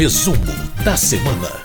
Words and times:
Resumo 0.00 0.38
da 0.82 0.96
semana. 0.96 1.60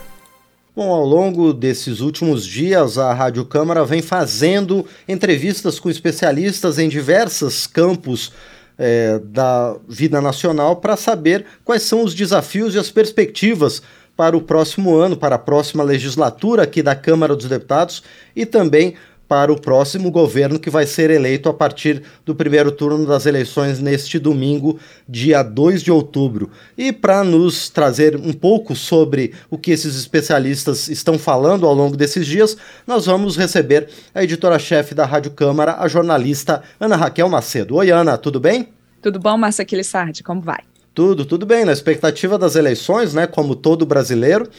Bom, 0.76 0.92
ao 0.92 1.06
longo 1.06 1.54
desses 1.54 2.02
últimos 2.02 2.46
dias, 2.46 2.98
a 2.98 3.14
Rádio 3.14 3.46
Câmara 3.46 3.86
vem 3.86 4.02
fazendo 4.02 4.86
entrevistas 5.08 5.80
com 5.80 5.90
especialistas 5.90 6.78
em 6.78 6.90
diversos 6.90 7.66
campos 7.66 8.34
é, 8.78 9.20
da 9.20 9.78
vida 9.88 10.20
nacional 10.20 10.76
para 10.76 10.98
saber 10.98 11.46
quais 11.64 11.84
são 11.84 12.04
os 12.04 12.14
desafios 12.14 12.76
e 12.76 12.78
as 12.78 12.92
perspectivas 12.92 13.82
para 14.18 14.36
o 14.36 14.42
próximo 14.42 14.98
ano, 14.98 15.16
para 15.16 15.36
a 15.36 15.40
próxima 15.40 15.82
legislatura 15.82 16.64
aqui 16.64 16.84
da 16.84 16.94
Câmara 16.94 17.38
dos 17.38 17.48
Deputados 17.48 18.04
e 18.36 18.46
também 18.46 18.96
para 19.28 19.52
o 19.52 19.60
próximo 19.60 20.12
governo 20.12 20.60
que 20.60 20.70
vai 20.70 20.86
ser 20.86 21.10
eleito 21.10 21.50
a 21.50 21.54
partir 21.54 22.04
do 22.26 22.36
primeiro 22.36 22.72
turno 22.72 23.06
das 23.06 23.26
eleições 23.26 23.80
neste 23.80 24.20
domingo, 24.20 24.80
dia 25.08 25.42
2 25.42 25.82
de 25.82 25.92
outubro. 25.92 26.50
E 26.78 26.92
para 26.92 27.24
nos 27.24 27.70
trazer 27.70 28.16
um 28.16 28.34
pouco 28.34 28.76
sobre 28.76 29.34
o 29.50 29.58
que 29.58 29.72
esses 29.72 29.96
especialistas 29.96 30.88
estão 30.88 31.18
falando 31.18 31.66
ao 31.66 31.74
longo 31.74 31.98
desses 31.98 32.26
dias, 32.26 32.56
nós 32.86 33.06
vamos 33.06 33.36
receber 33.36 33.90
a 34.14 34.24
editora-chefe 34.24 34.94
da 34.94 35.06
Rádio 35.06 35.32
Câmara, 35.32 35.78
a 35.80 35.88
jornalista 35.88 36.62
Ana 36.80 36.96
Raquel 36.96 37.30
Macedo. 37.30 37.76
Oi, 37.76 37.92
Ana, 37.92 38.18
tudo 38.18 38.40
bem? 38.40 38.70
Tudo 39.02 39.20
bom, 39.20 39.38
Márcia 39.38 39.64
Aquilissardi? 39.64 40.24
Como 40.24 40.42
vai? 40.42 40.64
Tudo, 40.94 41.26
tudo 41.26 41.46
bem. 41.46 41.66
Na 41.66 41.74
expectativa 41.74 42.38
das 42.38 42.56
eleições, 42.56 43.14
né, 43.14 43.28
como 43.28 43.56
todo 43.56 43.86
brasileiro, 43.86 44.50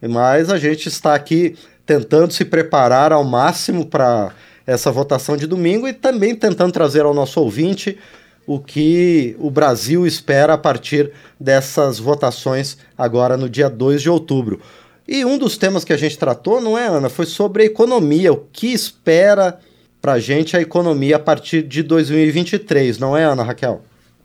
mas 0.00 0.50
a 0.50 0.58
gente 0.58 0.88
está 0.88 1.14
aqui 1.14 1.54
tentando 1.84 2.32
se 2.32 2.44
preparar 2.44 3.12
ao 3.12 3.24
máximo 3.24 3.86
para 3.86 4.32
essa 4.66 4.90
votação 4.90 5.36
de 5.36 5.46
domingo 5.46 5.88
e 5.88 5.92
também 5.92 6.34
tentando 6.34 6.72
trazer 6.72 7.04
ao 7.04 7.14
nosso 7.14 7.40
ouvinte 7.40 7.98
o 8.46 8.58
que 8.58 9.36
o 9.38 9.50
Brasil 9.50 10.06
espera 10.06 10.54
a 10.54 10.58
partir 10.58 11.12
dessas 11.38 11.98
votações 11.98 12.76
agora 12.96 13.36
no 13.36 13.48
dia 13.48 13.68
2 13.68 14.02
de 14.02 14.10
outubro. 14.10 14.60
E 15.06 15.24
um 15.24 15.36
dos 15.36 15.56
temas 15.56 15.84
que 15.84 15.92
a 15.92 15.96
gente 15.96 16.18
tratou, 16.18 16.60
não 16.60 16.78
é, 16.78 16.86
Ana? 16.86 17.08
Foi 17.08 17.26
sobre 17.26 17.64
a 17.64 17.66
economia. 17.66 18.32
O 18.32 18.46
que 18.52 18.72
espera 18.72 19.58
para 20.00 20.14
a 20.14 20.20
gente 20.20 20.56
a 20.56 20.60
economia 20.60 21.16
a 21.16 21.20
partir 21.20 21.62
de 21.62 21.82
2023, 21.82 22.98
não 22.98 23.16
é, 23.16 23.24
Ana 23.24 23.42
Raquel? 23.42 23.82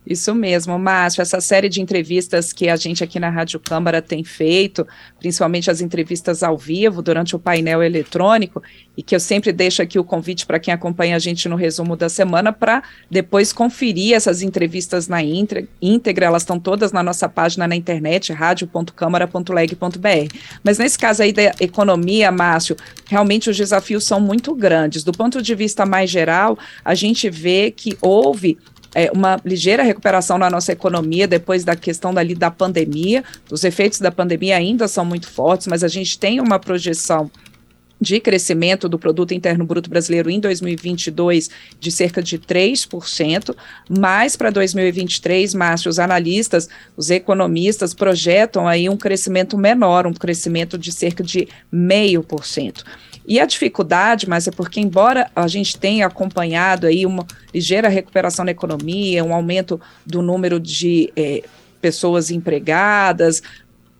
Isso 0.09 0.33
mesmo, 0.33 0.79
Márcio. 0.79 1.21
Essa 1.21 1.41
série 1.41 1.67
de 1.67 1.81
entrevistas 1.81 2.53
que 2.53 2.69
a 2.69 2.77
gente 2.77 3.03
aqui 3.03 3.19
na 3.19 3.29
Rádio 3.29 3.59
Câmara 3.59 4.01
tem 4.01 4.23
feito, 4.23 4.87
principalmente 5.19 5.69
as 5.69 5.81
entrevistas 5.81 6.43
ao 6.43 6.57
vivo 6.57 7.01
durante 7.01 7.35
o 7.35 7.39
painel 7.39 7.83
eletrônico, 7.83 8.63
e 8.95 9.03
que 9.03 9.13
eu 9.13 9.19
sempre 9.19 9.51
deixo 9.51 9.81
aqui 9.81 9.99
o 9.99 10.05
convite 10.05 10.45
para 10.45 10.59
quem 10.59 10.73
acompanha 10.73 11.17
a 11.17 11.19
gente 11.19 11.49
no 11.49 11.57
resumo 11.57 11.97
da 11.97 12.07
semana 12.07 12.53
para 12.53 12.83
depois 13.11 13.51
conferir 13.51 14.13
essas 14.13 14.41
entrevistas 14.41 15.09
na 15.09 15.21
íntegra. 15.21 16.25
Elas 16.25 16.43
estão 16.43 16.57
todas 16.57 16.93
na 16.93 17.03
nossa 17.03 17.27
página 17.27 17.67
na 17.67 17.75
internet, 17.75 18.31
radio.câmara.leg.br. 18.31 20.35
Mas 20.63 20.77
nesse 20.77 20.97
caso 20.97 21.21
aí 21.21 21.33
da 21.33 21.53
economia, 21.59 22.31
Márcio, 22.31 22.77
realmente 23.07 23.49
os 23.49 23.57
desafios 23.57 24.05
são 24.05 24.21
muito 24.21 24.55
grandes. 24.55 25.03
Do 25.03 25.11
ponto 25.11 25.41
de 25.41 25.53
vista 25.53 25.85
mais 25.85 26.09
geral, 26.09 26.57
a 26.83 26.95
gente 26.95 27.29
vê 27.29 27.71
que 27.71 27.97
houve 28.01 28.57
é, 28.95 29.11
uma 29.11 29.39
ligeira 29.43 29.83
recuperação 29.83 30.37
na 30.37 30.49
nossa 30.49 30.71
economia 30.71 31.27
depois 31.27 31.63
da 31.63 31.75
questão 31.75 32.13
dali 32.13 32.35
da 32.35 32.51
pandemia. 32.51 33.23
Os 33.51 33.63
efeitos 33.63 33.99
da 33.99 34.11
pandemia 34.11 34.57
ainda 34.57 34.87
são 34.87 35.05
muito 35.05 35.29
fortes, 35.29 35.67
mas 35.67 35.83
a 35.83 35.87
gente 35.87 36.17
tem 36.17 36.39
uma 36.39 36.59
projeção 36.59 37.29
de 37.99 38.19
crescimento 38.19 38.87
do 38.87 38.99
produto 38.99 39.33
interno 39.33 39.65
bruto 39.65 39.89
brasileiro 39.89 40.29
em 40.29 40.39
2022 40.39 41.49
de 41.79 41.91
cerca 41.91 42.21
de 42.21 42.37
3%, 42.37 43.55
mas 43.89 44.35
para 44.35 44.49
2023, 44.51 45.53
Márcio, 45.55 45.89
os 45.89 45.99
analistas, 45.99 46.69
os 46.95 47.09
economistas 47.09 47.93
projetam 47.93 48.67
aí 48.67 48.87
um 48.87 48.97
crescimento 48.97 49.57
menor, 49.57 50.05
um 50.05 50.13
crescimento 50.13 50.77
de 50.77 50.91
cerca 50.91 51.23
de 51.23 51.47
0,5%. 51.73 52.83
E 53.27 53.41
a 53.41 53.45
dificuldade, 53.45 54.27
mas 54.27 54.47
é 54.47 54.51
porque, 54.51 54.79
embora 54.79 55.29
a 55.35 55.47
gente 55.47 55.77
tenha 55.77 56.07
acompanhado 56.07 56.87
aí 56.87 57.05
uma 57.05 57.27
ligeira 57.53 57.89
recuperação 57.89 58.45
na 58.45 58.51
economia, 58.51 59.23
um 59.23 59.33
aumento 59.33 59.79
do 60.05 60.21
número 60.21 60.61
de 60.61 61.11
é, 61.13 61.43
pessoas 61.81 62.31
empregadas, 62.31 63.43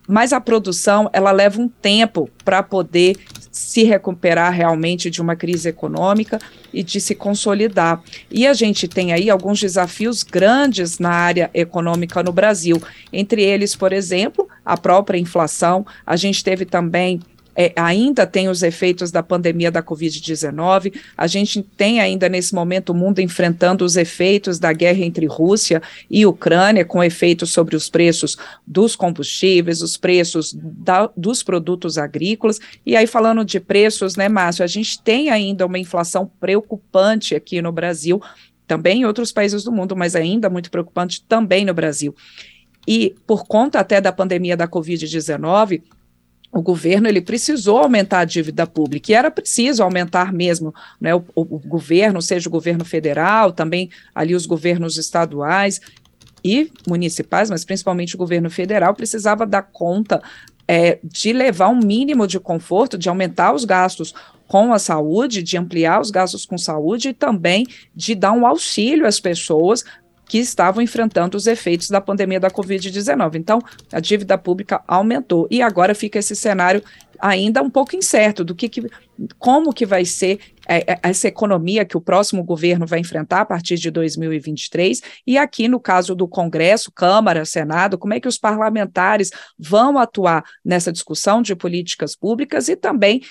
mas 0.08 0.32
a 0.32 0.40
produção 0.40 1.10
ela 1.12 1.32
leva 1.32 1.60
um 1.60 1.68
tempo 1.68 2.30
para 2.46 2.64
poder 2.64 3.18
se 3.52 3.84
recuperar 3.84 4.54
realmente 4.54 5.10
de 5.10 5.22
uma 5.22 5.36
crise 5.36 5.68
econômica 5.68 6.40
e 6.72 6.82
de 6.82 7.02
se 7.02 7.14
consolidar. 7.14 8.02
E 8.32 8.48
a 8.48 8.54
gente 8.54 8.88
tem 8.88 9.12
aí 9.12 9.30
alguns 9.30 9.60
desafios 9.60 10.24
grandes 10.24 11.00
na 11.00 11.10
área 11.10 11.50
econômica 11.54 12.24
no 12.24 12.32
Brasil, 12.32 12.82
entre 13.12 13.44
eles, 13.44 13.76
por 13.76 13.92
exemplo, 13.92 14.48
a 14.64 14.78
própria 14.78 15.18
inflação. 15.18 15.86
A 16.06 16.16
gente 16.16 16.44
teve 16.44 16.66
também 16.66 17.20
é, 17.60 17.74
ainda 17.76 18.28
tem 18.28 18.48
os 18.48 18.62
efeitos 18.62 19.10
da 19.10 19.24
pandemia 19.24 19.72
da 19.72 19.82
Covid-19, 19.82 20.94
a 21.18 21.26
gente 21.26 21.64
tem 21.64 22.00
ainda 22.00 22.30
nesse 22.30 22.54
momento 22.54 22.92
o 22.92 22.94
mundo 22.94 23.20
enfrentando 23.20 23.84
os 23.84 23.98
efeitos 23.98 24.60
da 24.60 24.72
guerra 24.72 25.00
entre 25.00 25.26
Rússia 25.26 25.82
e 26.08 26.24
Ucrânia, 26.24 26.86
com 26.86 27.04
efeitos 27.04 27.52
sobre 27.52 27.76
os 27.76 27.90
preços 27.90 28.38
dos 28.66 28.96
combustíveis, 28.96 29.82
os 29.82 29.98
preços 29.98 30.54
da, 30.54 31.10
dos 31.18 31.42
produtos 31.42 31.98
agrícolas. 31.98 32.60
E 32.86 32.96
aí, 32.96 33.08
falando 33.08 33.44
de 33.44 33.60
preços, 33.60 34.16
né, 34.16 34.30
Márcio, 34.30 34.64
a 34.64 34.68
gente 34.68 35.02
tem 35.02 35.32
ainda 35.32 35.66
uma 35.66 35.80
inflação 35.80 36.30
preocupante 36.40 37.34
aqui 37.34 37.60
no 37.60 37.72
Brasil, 37.72 38.22
também 38.68 39.02
em 39.02 39.06
outros 39.06 39.32
países 39.32 39.64
do 39.64 39.72
mundo, 39.72 39.96
mas 39.96 40.16
ainda 40.16 40.48
muito 40.48 40.70
preocupante 40.70 41.24
também 41.28 41.66
no 41.66 41.74
Brasil. 41.74 42.14
E 42.88 43.16
por 43.26 43.48
conta 43.48 43.80
até 43.80 44.00
da 44.00 44.12
pandemia 44.12 44.56
da 44.56 44.68
Covid-19, 44.68 45.82
o 46.52 46.62
governo 46.62 47.08
ele 47.08 47.22
precisou 47.22 47.78
aumentar 47.78 48.20
a 48.20 48.26
dívida 48.26 48.66
pública 48.66 49.12
e 49.12 49.16
era 49.16 49.30
preciso 49.30 49.84
aumentar 49.84 50.34
mesmo, 50.34 50.74
né, 51.00 51.14
o, 51.14 51.24
o, 51.36 51.60
governo, 51.60 52.22
seja 52.22 52.48
o 52.48 52.52
governo 52.52 52.86
federal, 52.86 53.52
também 53.52 53.90
ali 54.16 54.34
os 54.34 54.46
governos 54.46 54.98
estaduais 54.98 55.82
e 56.44 56.72
municipais, 56.88 57.50
mas 57.50 57.66
principalmente 57.66 58.16
o 58.16 58.18
governo 58.18 58.50
federal 58.50 58.96
precisava 58.96 59.46
dar 59.46 59.64
conta 59.64 60.22
é, 60.68 61.00
de 61.04 61.32
levar 61.32 61.70
um 61.70 61.80
mínimo 61.80 62.28
de 62.28 62.40
conforto, 62.40 62.98
de 62.98 63.10
aumentar 63.10 63.54
os 63.54 63.66
gastos 63.66 64.14
com 64.48 64.74
a 64.74 64.80
saúde, 64.80 65.44
de 65.44 65.58
ampliar 65.58 66.00
os 66.00 66.10
gastos 66.10 66.46
com 66.46 66.58
saúde 66.58 67.10
e 67.10 67.14
também 67.14 67.66
de 67.96 68.16
dar 68.16 68.32
um 68.32 68.46
auxílio 68.46 69.06
às 69.06 69.20
pessoas 69.20 69.84
que 70.28 70.38
estavam 70.38 70.82
enfrentando 70.82 71.38
os 71.38 71.48
efeitos 71.48 71.90
da 71.90 72.02
pandemia 72.02 72.40
da 72.40 72.52
Covid-19. 72.52 73.36
Então, 73.36 73.60
a 73.92 74.00
dívida 74.00 74.38
pública 74.38 74.84
aumentou 74.88 75.48
e 75.50 75.62
agora 75.62 75.96
fica 75.96 76.20
esse 76.20 76.36
cenário 76.36 76.84
ainda 77.20 77.64
um 77.64 77.70
pouco 77.70 77.96
incerto 77.96 78.44
do 78.44 78.54
que, 78.54 78.70
que 78.70 78.88
como 79.40 79.74
que 79.74 79.86
vai 79.86 80.06
ser 80.06 80.40
é, 80.68 80.94
é 80.94 81.00
essa 81.02 81.28
economia 81.28 81.86
que 81.86 81.98
o 81.98 82.02
próximo 82.02 82.44
governo 82.44 82.86
vai 82.86 83.00
enfrentar 83.00 83.42
a 83.42 83.46
partir 83.46 83.76
de 83.78 83.90
2023 83.90 85.02
e 85.26 85.38
aqui 85.38 85.68
no 85.68 85.80
caso 85.80 86.14
do 86.14 86.28
Congresso, 86.28 86.92
Câmara, 86.92 87.46
Senado, 87.46 87.98
como 87.98 88.14
é 88.14 88.20
que 88.20 88.28
os 88.28 88.38
parlamentares 88.38 89.32
vão 89.58 89.98
atuar 89.98 90.44
nessa 90.64 90.92
discussão 90.92 91.42
de 91.42 91.56
políticas 91.56 92.16
públicas 92.16 92.68
e 92.68 92.76
também 92.76 93.22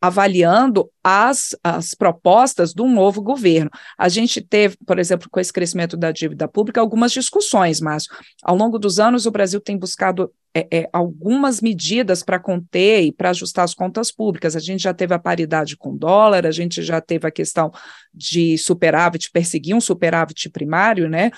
avaliando 0.00 0.90
as, 1.02 1.56
as 1.62 1.94
propostas 1.94 2.74
do 2.74 2.86
novo 2.86 3.22
governo. 3.22 3.70
A 3.96 4.08
gente 4.08 4.40
teve, 4.40 4.76
por 4.86 4.98
exemplo, 4.98 5.28
com 5.30 5.40
esse 5.40 5.52
crescimento 5.52 5.96
da 5.96 6.12
dívida 6.12 6.46
pública, 6.46 6.80
algumas 6.80 7.12
discussões, 7.12 7.80
mas 7.80 8.06
ao 8.42 8.56
longo 8.56 8.78
dos 8.78 8.98
anos 8.98 9.26
o 9.26 9.30
Brasil 9.30 9.60
tem 9.60 9.76
buscado 9.76 10.30
é, 10.54 10.66
é, 10.70 10.88
algumas 10.90 11.60
medidas 11.60 12.22
para 12.22 12.38
conter 12.38 13.02
e 13.02 13.12
para 13.12 13.28
ajustar 13.28 13.62
as 13.62 13.74
contas 13.74 14.10
públicas. 14.10 14.56
A 14.56 14.58
gente 14.58 14.82
já 14.82 14.94
teve 14.94 15.12
a 15.12 15.18
paridade 15.18 15.76
com 15.76 15.94
dólar, 15.94 16.46
a 16.46 16.50
gente 16.50 16.82
já 16.82 16.98
teve 16.98 17.26
a 17.26 17.30
questão 17.30 17.70
de 18.14 18.56
superávit, 18.56 19.30
perseguir 19.30 19.74
um 19.74 19.80
superávit 19.82 20.48
primário, 20.48 21.10
né? 21.10 21.30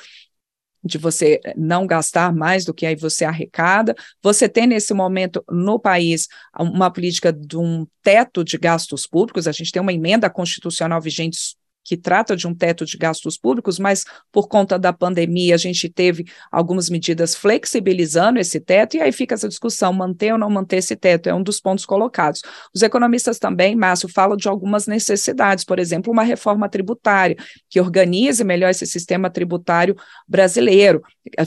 De 0.85 0.99
você 0.99 1.41
não 1.57 1.87
gastar 1.87 2.33
mais 2.33 2.65
do 2.65 2.73
que 2.73 2.87
aí 2.87 2.95
você 2.95 3.25
arrecada. 3.25 3.95
Você 4.23 4.49
tem 4.49 4.67
nesse 4.67 4.95
momento 4.95 5.45
no 5.51 5.79
país 5.79 6.29
uma 6.59 6.91
política 6.91 7.33
de 7.33 7.57
um 7.57 7.87
teto 8.03 8.45
de 8.45 8.57
gastos 8.57 9.07
públicos, 9.07 9.47
a 9.47 9.53
gente 9.53 9.73
tem 9.73 9.83
uma 9.83 9.93
emenda 9.93 10.31
constitucional 10.31 11.01
vigente 11.01 11.58
que 11.89 11.97
trata 11.97 12.37
de 12.37 12.47
um 12.47 12.55
teto 12.55 12.85
de 12.85 12.99
gastos 12.99 13.39
públicos, 13.39 13.79
mas 13.79 14.05
por 14.31 14.47
conta 14.47 14.79
da 14.79 14.93
pandemia 14.93 15.55
a 15.55 15.59
gente 15.59 15.89
teve 15.89 16.27
algumas 16.53 16.91
medidas 16.91 17.35
flexibilizando 17.35 18.39
esse 18.39 18.61
teto, 18.61 18.99
e 18.99 19.01
aí 19.01 19.11
fica 19.11 19.35
essa 19.35 19.49
discussão, 19.49 19.91
manter 19.91 20.33
ou 20.33 20.39
não 20.39 20.51
manter 20.51 20.77
esse 20.77 20.95
teto, 20.95 21.31
é 21.31 21.35
um 21.35 21.43
dos 21.43 21.59
pontos 21.59 21.87
colocados. 21.87 22.43
Os 22.75 22.83
economistas 22.83 23.39
também, 23.39 23.75
Márcio, 23.75 24.07
falam 24.07 24.37
de 24.37 24.47
algumas 24.49 24.87
necessidades, 24.87 25.65
por 25.65 25.79
exemplo, 25.79 26.13
uma 26.13 26.23
reforma 26.23 26.69
tributária, 26.69 27.37
que 27.71 27.81
organize 27.81 28.45
melhor 28.45 28.69
esse 28.69 28.85
sistema 28.87 29.31
tributário 29.31 29.97
brasileiro. 30.29 31.01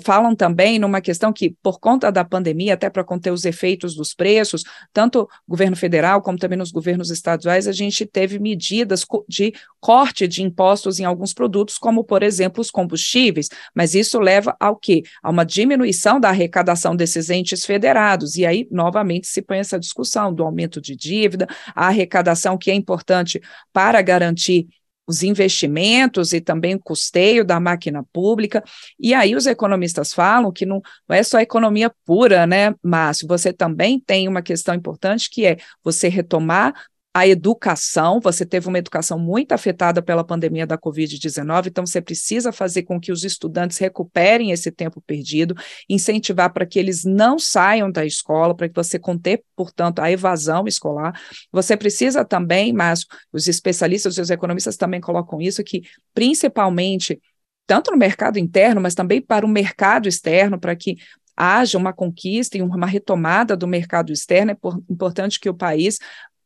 Falam 0.03 0.35
também 0.35 0.79
numa 0.79 1.01
questão 1.01 1.31
que, 1.31 1.55
por 1.61 1.79
conta 1.79 2.11
da 2.11 2.25
pandemia, 2.25 2.73
até 2.73 2.89
para 2.89 3.03
conter 3.03 3.31
os 3.31 3.45
efeitos 3.45 3.95
dos 3.95 4.15
preços, 4.15 4.63
tanto 4.91 5.29
governo 5.47 5.75
federal 5.75 6.19
como 6.19 6.39
também 6.39 6.57
nos 6.57 6.71
governos 6.71 7.11
estaduais, 7.11 7.67
a 7.67 7.71
gente 7.71 8.07
teve 8.07 8.39
medidas 8.39 9.05
de 9.29 9.53
corte 9.79 10.30
de 10.31 10.41
impostos 10.41 10.99
em 10.99 11.05
alguns 11.05 11.33
produtos, 11.33 11.77
como, 11.77 12.03
por 12.03 12.23
exemplo, 12.23 12.61
os 12.61 12.71
combustíveis, 12.71 13.49
mas 13.75 13.93
isso 13.93 14.19
leva 14.19 14.55
ao 14.59 14.75
quê? 14.75 15.03
A 15.21 15.29
uma 15.29 15.45
diminuição 15.45 16.19
da 16.19 16.29
arrecadação 16.29 16.95
desses 16.95 17.29
entes 17.29 17.65
federados, 17.65 18.35
e 18.35 18.45
aí, 18.45 18.67
novamente, 18.71 19.27
se 19.27 19.41
põe 19.41 19.59
essa 19.59 19.79
discussão 19.79 20.33
do 20.33 20.43
aumento 20.43 20.81
de 20.81 20.95
dívida, 20.95 21.47
a 21.75 21.87
arrecadação 21.87 22.57
que 22.57 22.71
é 22.71 22.73
importante 22.73 23.39
para 23.71 24.01
garantir 24.01 24.67
os 25.07 25.23
investimentos 25.23 26.31
e 26.31 26.39
também 26.39 26.75
o 26.75 26.79
custeio 26.79 27.43
da 27.43 27.59
máquina 27.59 28.03
pública. 28.13 28.63
E 28.99 29.13
aí 29.13 29.35
os 29.35 29.45
economistas 29.45 30.13
falam 30.13 30.51
que 30.51 30.65
não, 30.65 30.81
não 31.07 31.15
é 31.15 31.21
só 31.23 31.39
economia 31.39 31.91
pura, 32.05 32.47
né, 32.47 32.73
Márcio? 32.81 33.27
Você 33.27 33.51
também 33.51 33.99
tem 33.99 34.27
uma 34.27 34.41
questão 34.41 34.73
importante 34.73 35.29
que 35.29 35.45
é 35.45 35.57
você 35.83 36.07
retomar 36.07 36.73
a 37.13 37.27
educação, 37.27 38.21
você 38.21 38.45
teve 38.45 38.69
uma 38.69 38.77
educação 38.77 39.19
muito 39.19 39.51
afetada 39.51 40.01
pela 40.01 40.23
pandemia 40.23 40.65
da 40.65 40.77
Covid-19, 40.77 41.67
então 41.67 41.85
você 41.85 42.01
precisa 42.01 42.53
fazer 42.53 42.83
com 42.83 43.01
que 43.01 43.11
os 43.11 43.25
estudantes 43.25 43.77
recuperem 43.77 44.51
esse 44.51 44.71
tempo 44.71 45.01
perdido, 45.01 45.53
incentivar 45.89 46.53
para 46.53 46.65
que 46.65 46.79
eles 46.79 47.03
não 47.03 47.37
saiam 47.37 47.91
da 47.91 48.05
escola, 48.05 48.55
para 48.55 48.69
que 48.69 48.75
você 48.75 48.97
conter, 48.97 49.43
portanto, 49.57 49.99
a 49.99 50.09
evasão 50.09 50.65
escolar. 50.67 51.19
Você 51.51 51.75
precisa 51.75 52.23
também, 52.23 52.71
mas 52.71 53.05
os 53.33 53.47
especialistas, 53.47 54.17
os 54.17 54.29
economistas 54.29 54.77
também 54.77 55.01
colocam 55.01 55.41
isso, 55.41 55.61
que 55.65 55.81
principalmente 56.13 57.19
tanto 57.67 57.91
no 57.91 57.97
mercado 57.97 58.39
interno, 58.39 58.79
mas 58.79 58.95
também 58.95 59.21
para 59.21 59.45
o 59.45 59.49
mercado 59.49 60.07
externo, 60.07 60.57
para 60.57 60.75
que 60.75 60.95
haja 61.35 61.77
uma 61.77 61.93
conquista 61.93 62.57
e 62.57 62.61
uma 62.61 62.85
retomada 62.85 63.55
do 63.57 63.67
mercado 63.67 64.11
externo, 64.11 64.51
é 64.51 64.57
importante 64.89 65.39
que 65.39 65.49
o 65.49 65.53
país 65.53 65.97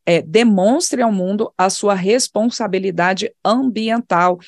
é, 0.06 0.22
demonstre 0.22 1.02
ao 1.02 1.12
mundo 1.12 1.52
a 1.58 1.68
sua 1.68 1.94
responsabilidade 1.94 3.30
ambiental, 3.44 4.38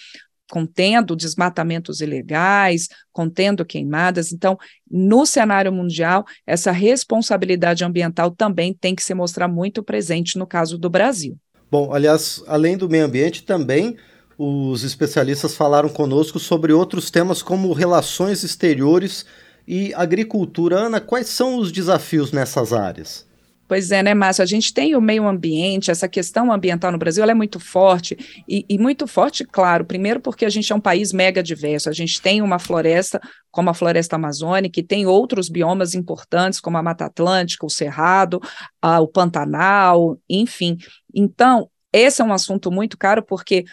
contendo 0.51 1.15
desmatamentos 1.15 2.01
ilegais, 2.01 2.89
contendo 3.13 3.67
queimadas. 3.67 4.33
Então, 4.33 4.57
no 4.91 5.27
cenário 5.27 5.73
mundial, 5.73 6.25
essa 6.47 6.71
responsabilidade 6.71 7.85
ambiental 7.85 8.31
também 8.31 8.73
tem 8.73 8.95
que 8.95 9.03
se 9.03 9.13
mostrar 9.13 9.49
muito 9.49 9.83
presente 9.83 10.39
no 10.39 10.47
caso 10.47 10.79
do 10.79 10.89
Brasil. 10.89 11.37
Bom, 11.71 11.93
aliás, 11.93 12.43
além 12.47 12.79
do 12.79 12.89
meio 12.89 13.05
ambiente, 13.05 13.43
também 13.43 13.97
os 14.39 14.85
especialistas 14.85 15.55
falaram 15.55 15.89
conosco 15.89 16.39
sobre 16.39 16.73
outros 16.73 17.11
temas 17.11 17.43
como 17.43 17.73
relações 17.73 18.43
exteriores 18.43 19.27
e 19.67 19.93
agricultura. 19.93 20.79
Ana, 20.79 21.01
quais 21.01 21.27
são 21.27 21.59
os 21.59 21.71
desafios 21.71 22.33
nessas 22.33 22.73
áreas? 22.73 23.28
Pois 23.69 23.93
é, 23.93 24.03
né, 24.03 24.15
Márcio? 24.15 24.43
A 24.43 24.47
gente 24.47 24.73
tem 24.73 24.97
o 24.97 25.01
meio 25.01 25.29
ambiente, 25.29 25.91
essa 25.91 26.09
questão 26.09 26.51
ambiental 26.51 26.91
no 26.91 26.97
Brasil, 26.97 27.23
ela 27.23 27.33
é 27.33 27.35
muito 27.35 27.61
forte, 27.61 28.17
e, 28.49 28.65
e, 28.67 28.79
muito 28.79 29.07
forte, 29.07 29.45
claro, 29.45 29.85
primeiro 29.85 30.21
porque 30.21 30.47
a 30.47 30.49
gente 30.49 30.73
é 30.73 30.75
um 30.75 30.81
país 30.81 31.13
mega 31.13 31.43
diverso, 31.43 31.91
a 31.91 31.93
gente 31.93 32.21
tem 32.23 32.41
uma 32.41 32.59
floresta, 32.59 33.21
como 33.51 33.69
a 33.69 33.75
floresta 33.75 34.17
amazônica, 34.17 34.81
e 34.81 34.83
tem 34.83 35.07
outros 35.07 35.51
biomas 35.51 35.95
importantes, 35.95 36.61
como 36.61 36.79
a 36.79 36.83
Mata 36.83 37.05
Atlântica, 37.05 37.67
o 37.67 37.71
Cerrado, 37.71 38.41
a, 38.81 39.01
o 39.01 39.07
Pantanal, 39.07 40.19
enfim. 40.27 40.79
Então, 41.15 41.69
esse 41.93 42.23
é 42.23 42.25
um 42.25 42.33
assunto 42.33 42.71
muito 42.73 42.97
caro, 42.97 43.23
porque 43.23 43.67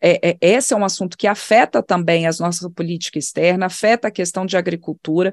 é, 0.00 0.30
é, 0.30 0.38
esse 0.40 0.72
é 0.72 0.76
um 0.76 0.84
assunto 0.84 1.18
que 1.18 1.26
afeta 1.26 1.82
também 1.82 2.28
as 2.28 2.38
nossas 2.38 2.72
políticas 2.72 3.24
externas, 3.24 3.72
afeta 3.72 4.06
a 4.06 4.12
questão 4.12 4.46
de 4.46 4.56
agricultura, 4.56 5.32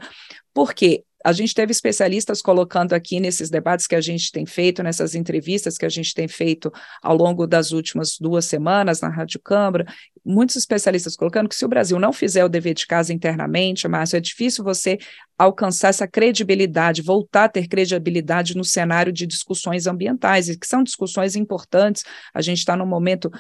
porque 0.56 1.04
a 1.26 1.34
gente 1.34 1.56
teve 1.56 1.72
especialistas 1.72 2.40
colocando 2.40 2.94
aqui 2.94 3.20
nesses 3.20 3.50
debates 3.50 3.88
que 3.88 3.96
a 3.96 4.00
gente 4.00 4.32
tem 4.32 4.46
feito, 4.46 4.84
nessas 4.84 5.16
entrevistas 5.16 5.76
que 5.76 5.84
a 5.84 5.90
gente 5.90 6.14
tem 6.14 6.28
feito 6.28 6.72
ao 7.02 7.18
longo 7.18 7.48
das 7.48 7.72
últimas 7.72 8.20
duas 8.20 8.46
semanas 8.46 9.02
na 9.02 9.10
Rádio 9.10 9.40
Câmara, 9.40 9.88
muitos 10.24 10.56
especialistas 10.56 11.16
colocando 11.16 11.50
que 11.50 11.56
se 11.56 11.66
o 11.66 11.68
Brasil 11.68 11.98
não 11.98 12.14
fizer 12.14 12.46
o 12.46 12.50
dever 12.50 12.76
de 12.76 12.86
casa 12.86 13.12
internamente, 13.12 13.88
Márcio, 13.88 14.18
é 14.18 14.20
difícil 14.20 14.64
você 14.64 15.00
alcançar 15.36 15.90
essa 15.90 16.08
credibilidade, 16.08 17.02
voltar 17.02 17.46
a 17.46 17.50
ter 17.50 17.68
credibilidade 17.68 18.56
no 18.56 18.64
cenário 18.64 19.12
de 19.12 19.26
discussões 19.26 19.88
ambientais, 19.88 20.56
que 20.56 20.68
são 20.68 20.84
discussões 20.84 21.36
importantes. 21.36 22.04
A 22.36 22.42
gente 22.42 22.60
está 22.60 22.78
no 22.78 22.86
momento 22.86 23.32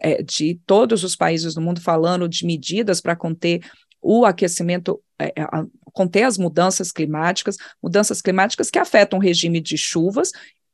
é, 0.00 0.22
de 0.22 0.58
todos 0.66 1.04
os 1.04 1.14
países 1.14 1.54
do 1.54 1.60
mundo 1.60 1.80
falando 1.80 2.26
de 2.26 2.46
medidas 2.46 3.00
para 3.02 3.14
conter 3.14 3.60
o 4.04 4.26
aquecimento, 4.26 5.02
é, 5.18 5.28
é 5.28 5.46
conter 5.92 6.24
as 6.24 6.36
mudanças 6.36 6.92
climáticas, 6.92 7.56
mudanças 7.82 8.20
climáticas 8.20 8.70
que 8.70 8.78
afetam 8.78 9.18
o 9.18 9.22
regime 9.22 9.60
de 9.60 9.78
chuvas, 9.78 10.30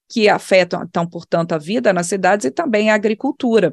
que 0.08 0.28
afetam, 0.28 0.82
então, 0.82 1.06
portanto, 1.06 1.52
a 1.52 1.58
vida 1.58 1.92
nas 1.92 2.08
cidades 2.08 2.44
e 2.44 2.50
também 2.50 2.90
a 2.90 2.94
agricultura. 2.94 3.72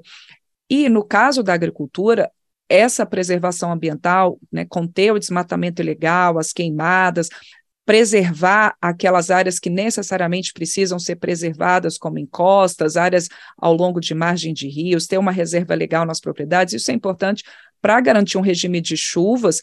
E 0.70 0.88
no 0.88 1.04
caso 1.04 1.42
da 1.42 1.54
agricultura, 1.54 2.30
essa 2.70 3.06
preservação 3.06 3.72
ambiental, 3.72 4.38
né, 4.52 4.66
conter 4.66 5.12
o 5.12 5.20
desmatamento 5.20 5.82
ilegal, 5.82 6.38
as 6.38 6.54
queimadas, 6.54 7.30
preservar 7.86 8.76
aquelas 8.82 9.32
áreas 9.32 9.60
que 9.60 9.70
necessariamente 9.70 10.52
precisam 10.52 11.00
ser 11.00 11.16
preservadas, 11.16 11.98
como 11.98 12.20
encostas, 12.20 12.98
áreas 12.98 13.30
ao 13.58 13.74
longo 13.74 14.02
de 14.02 14.14
margem 14.14 14.54
de 14.54 14.68
rios, 14.68 15.08
ter 15.08 15.18
uma 15.18 15.32
reserva 15.32 15.74
legal 15.74 16.06
nas 16.06 16.20
propriedades, 16.20 16.74
isso 16.74 16.92
é 16.92 16.94
importante 16.94 17.44
para 17.88 18.02
garantir 18.02 18.38
um 18.38 18.42
regime 18.42 18.82
de 18.82 18.98
chuvas 18.98 19.62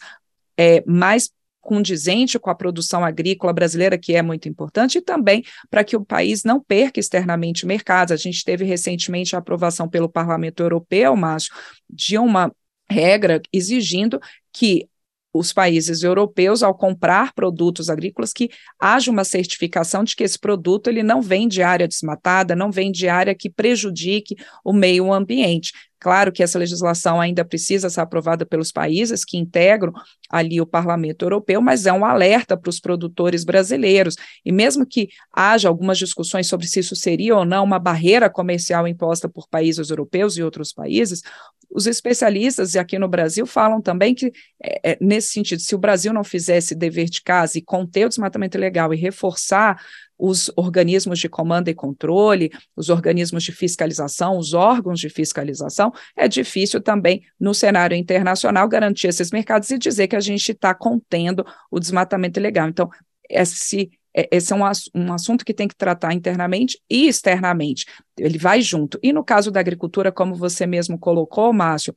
é, 0.57 0.83
mais 0.87 1.29
condizente 1.61 2.39
com 2.39 2.49
a 2.49 2.55
produção 2.55 3.05
agrícola 3.05 3.53
brasileira, 3.53 3.99
que 3.99 4.15
é 4.15 4.21
muito 4.23 4.49
importante, 4.49 4.97
e 4.97 5.01
também 5.01 5.43
para 5.69 5.83
que 5.83 5.95
o 5.95 6.03
país 6.03 6.43
não 6.43 6.59
perca 6.59 6.99
externamente 6.99 7.67
mercados. 7.67 8.11
A 8.11 8.15
gente 8.15 8.43
teve 8.43 8.65
recentemente 8.65 9.35
a 9.35 9.39
aprovação 9.39 9.87
pelo 9.87 10.09
Parlamento 10.09 10.63
Europeu, 10.63 11.15
Márcio, 11.15 11.53
de 11.87 12.17
uma 12.17 12.51
regra 12.89 13.39
exigindo 13.53 14.19
que 14.51 14.89
os 15.31 15.53
países 15.53 16.01
europeus, 16.01 16.63
ao 16.63 16.73
comprar 16.73 17.31
produtos 17.33 17.91
agrícolas, 17.91 18.33
que 18.33 18.49
haja 18.79 19.11
uma 19.11 19.23
certificação 19.23 20.03
de 20.03 20.15
que 20.15 20.23
esse 20.23 20.39
produto 20.39 20.87
ele 20.87 21.03
não 21.03 21.21
vem 21.21 21.47
de 21.47 21.61
área 21.61 21.87
desmatada, 21.87 22.55
não 22.55 22.71
vem 22.71 22.91
de 22.91 23.07
área 23.07 23.35
que 23.35 23.51
prejudique 23.51 24.35
o 24.63 24.73
meio 24.73 25.13
ambiente. 25.13 25.73
Claro 26.05 26.31
que 26.31 26.43
essa 26.43 26.59
legislação 26.59 27.19
ainda 27.19 27.43
precisa 27.43 27.89
ser 27.89 27.99
aprovada 27.99 28.45
pelos 28.45 28.71
países 28.71 29.25
que 29.25 29.37
integram 29.37 29.91
ali 30.29 30.61
o 30.61 30.65
Parlamento 30.67 31.25
Europeu, 31.25 31.59
mas 31.59 31.87
é 31.87 31.91
um 31.91 32.05
alerta 32.05 32.55
para 32.55 32.69
os 32.69 32.79
produtores 32.79 33.43
brasileiros. 33.43 34.15
E 34.45 34.51
mesmo 34.51 34.85
que 34.85 35.09
haja 35.33 35.67
algumas 35.67 35.97
discussões 35.97 36.45
sobre 36.45 36.67
se 36.67 36.79
isso 36.79 36.95
seria 36.95 37.35
ou 37.35 37.43
não 37.43 37.63
uma 37.63 37.79
barreira 37.79 38.29
comercial 38.29 38.87
imposta 38.87 39.27
por 39.27 39.49
países 39.49 39.89
europeus 39.89 40.37
e 40.37 40.43
outros 40.43 40.71
países, 40.71 41.23
os 41.71 41.87
especialistas 41.87 42.75
aqui 42.75 42.99
no 42.99 43.07
Brasil 43.07 43.47
falam 43.47 43.81
também 43.81 44.13
que, 44.13 44.31
é, 44.63 44.91
é, 44.91 44.97
nesse 45.01 45.29
sentido, 45.29 45.59
se 45.59 45.73
o 45.73 45.79
Brasil 45.79 46.13
não 46.13 46.23
fizesse 46.23 46.75
dever 46.75 47.09
de 47.09 47.23
casa 47.23 47.57
e 47.57 47.63
conter 47.63 48.05
o 48.05 48.09
desmatamento 48.09 48.57
ilegal 48.57 48.93
e 48.93 48.97
reforçar 48.97 49.81
os 50.17 50.51
organismos 50.55 51.19
de 51.19 51.29
comando 51.29 51.69
e 51.69 51.73
controle, 51.73 52.51
os 52.75 52.89
organismos 52.89 53.43
de 53.43 53.51
fiscalização, 53.51 54.37
os 54.37 54.53
órgãos 54.53 54.99
de 54.99 55.09
fiscalização, 55.09 55.91
é 56.15 56.27
difícil 56.27 56.81
também, 56.81 57.21
no 57.39 57.53
cenário 57.53 57.95
internacional, 57.95 58.67
garantir 58.67 59.07
esses 59.07 59.31
mercados 59.31 59.69
e 59.71 59.77
dizer 59.77 60.07
que 60.07 60.15
a 60.15 60.21
gente 60.21 60.51
está 60.51 60.73
contendo 60.73 61.45
o 61.69 61.79
desmatamento 61.79 62.39
ilegal. 62.39 62.69
Então, 62.69 62.89
esse 63.29 63.89
é, 64.15 64.29
esse 64.31 64.53
é 64.53 64.55
um, 64.55 64.61
um 64.95 65.13
assunto 65.13 65.43
que 65.43 65.53
tem 65.53 65.67
que 65.67 65.75
tratar 65.75 66.13
internamente 66.13 66.79
e 66.89 67.07
externamente. 67.07 67.85
Ele 68.17 68.37
vai 68.37 68.61
junto. 68.61 68.97
E 69.03 69.11
no 69.11 69.23
caso 69.23 69.51
da 69.51 69.59
agricultura, 69.59 70.09
como 70.11 70.33
você 70.35 70.65
mesmo 70.65 70.97
colocou, 70.97 71.51
Márcio, 71.51 71.93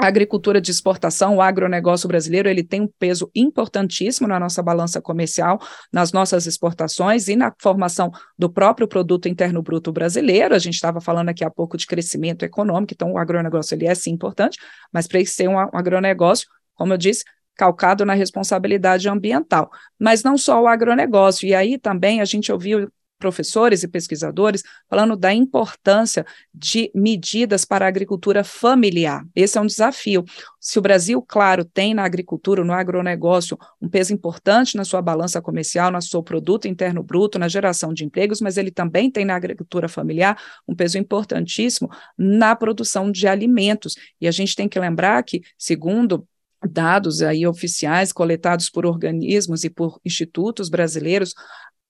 a 0.00 0.06
agricultura 0.06 0.62
de 0.62 0.70
exportação, 0.70 1.36
o 1.36 1.42
agronegócio 1.42 2.08
brasileiro, 2.08 2.48
ele 2.48 2.64
tem 2.64 2.80
um 2.80 2.88
peso 2.98 3.30
importantíssimo 3.34 4.26
na 4.26 4.40
nossa 4.40 4.62
balança 4.62 4.98
comercial, 4.98 5.60
nas 5.92 6.10
nossas 6.10 6.46
exportações 6.46 7.28
e 7.28 7.36
na 7.36 7.52
formação 7.60 8.10
do 8.38 8.50
próprio 8.50 8.88
produto 8.88 9.28
interno 9.28 9.62
bruto 9.62 9.92
brasileiro. 9.92 10.54
A 10.54 10.58
gente 10.58 10.72
estava 10.72 11.02
falando 11.02 11.28
aqui 11.28 11.44
há 11.44 11.50
pouco 11.50 11.76
de 11.76 11.86
crescimento 11.86 12.46
econômico, 12.46 12.94
então 12.94 13.12
o 13.12 13.18
agronegócio 13.18 13.74
ele 13.74 13.86
é 13.86 13.94
sim 13.94 14.12
importante, 14.12 14.58
mas 14.90 15.06
para 15.06 15.22
ser 15.26 15.48
um 15.48 15.58
agronegócio, 15.58 16.48
como 16.74 16.94
eu 16.94 16.96
disse, 16.96 17.22
calcado 17.54 18.06
na 18.06 18.14
responsabilidade 18.14 19.06
ambiental, 19.06 19.70
mas 19.98 20.22
não 20.22 20.38
só 20.38 20.62
o 20.62 20.66
agronegócio. 20.66 21.46
E 21.46 21.54
aí 21.54 21.76
também 21.76 22.22
a 22.22 22.24
gente 22.24 22.50
ouviu 22.50 22.90
professores 23.20 23.84
e 23.84 23.88
pesquisadores 23.88 24.64
falando 24.88 25.14
da 25.14 25.32
importância 25.32 26.26
de 26.52 26.90
medidas 26.92 27.64
para 27.64 27.84
a 27.84 27.88
agricultura 27.88 28.42
familiar. 28.42 29.24
Esse 29.36 29.58
é 29.58 29.60
um 29.60 29.66
desafio. 29.66 30.24
Se 30.58 30.78
o 30.78 30.82
Brasil, 30.82 31.22
claro, 31.22 31.64
tem 31.64 31.94
na 31.94 32.04
agricultura, 32.04 32.64
no 32.64 32.72
agronegócio, 32.72 33.56
um 33.80 33.88
peso 33.88 34.12
importante 34.12 34.76
na 34.76 34.84
sua 34.84 35.00
balança 35.00 35.40
comercial, 35.40 35.92
no 35.92 36.02
seu 36.02 36.22
produto 36.22 36.66
interno 36.66 37.02
bruto, 37.02 37.38
na 37.38 37.46
geração 37.46 37.94
de 37.94 38.04
empregos, 38.04 38.40
mas 38.40 38.56
ele 38.56 38.70
também 38.70 39.10
tem 39.10 39.24
na 39.24 39.36
agricultura 39.36 39.88
familiar 39.88 40.36
um 40.66 40.74
peso 40.74 40.98
importantíssimo 40.98 41.88
na 42.18 42.56
produção 42.56 43.12
de 43.12 43.28
alimentos. 43.28 43.94
E 44.20 44.26
a 44.26 44.30
gente 44.30 44.56
tem 44.56 44.68
que 44.68 44.80
lembrar 44.80 45.22
que, 45.22 45.42
segundo 45.58 46.26
dados 46.68 47.22
aí 47.22 47.46
oficiais 47.46 48.12
coletados 48.12 48.68
por 48.68 48.84
organismos 48.84 49.64
e 49.64 49.70
por 49.70 50.00
institutos 50.04 50.68
brasileiros, 50.68 51.34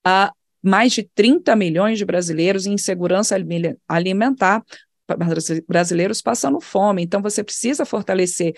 há 0.04 0.32
mais 0.62 0.92
de 0.92 1.02
30 1.14 1.54
milhões 1.56 1.98
de 1.98 2.04
brasileiros 2.04 2.66
em 2.66 2.74
insegurança 2.74 3.36
alimentar 3.88 4.62
brasileiros 5.66 6.22
passando 6.22 6.60
fome. 6.60 7.02
Então, 7.02 7.20
você 7.20 7.42
precisa 7.42 7.84
fortalecer 7.84 8.54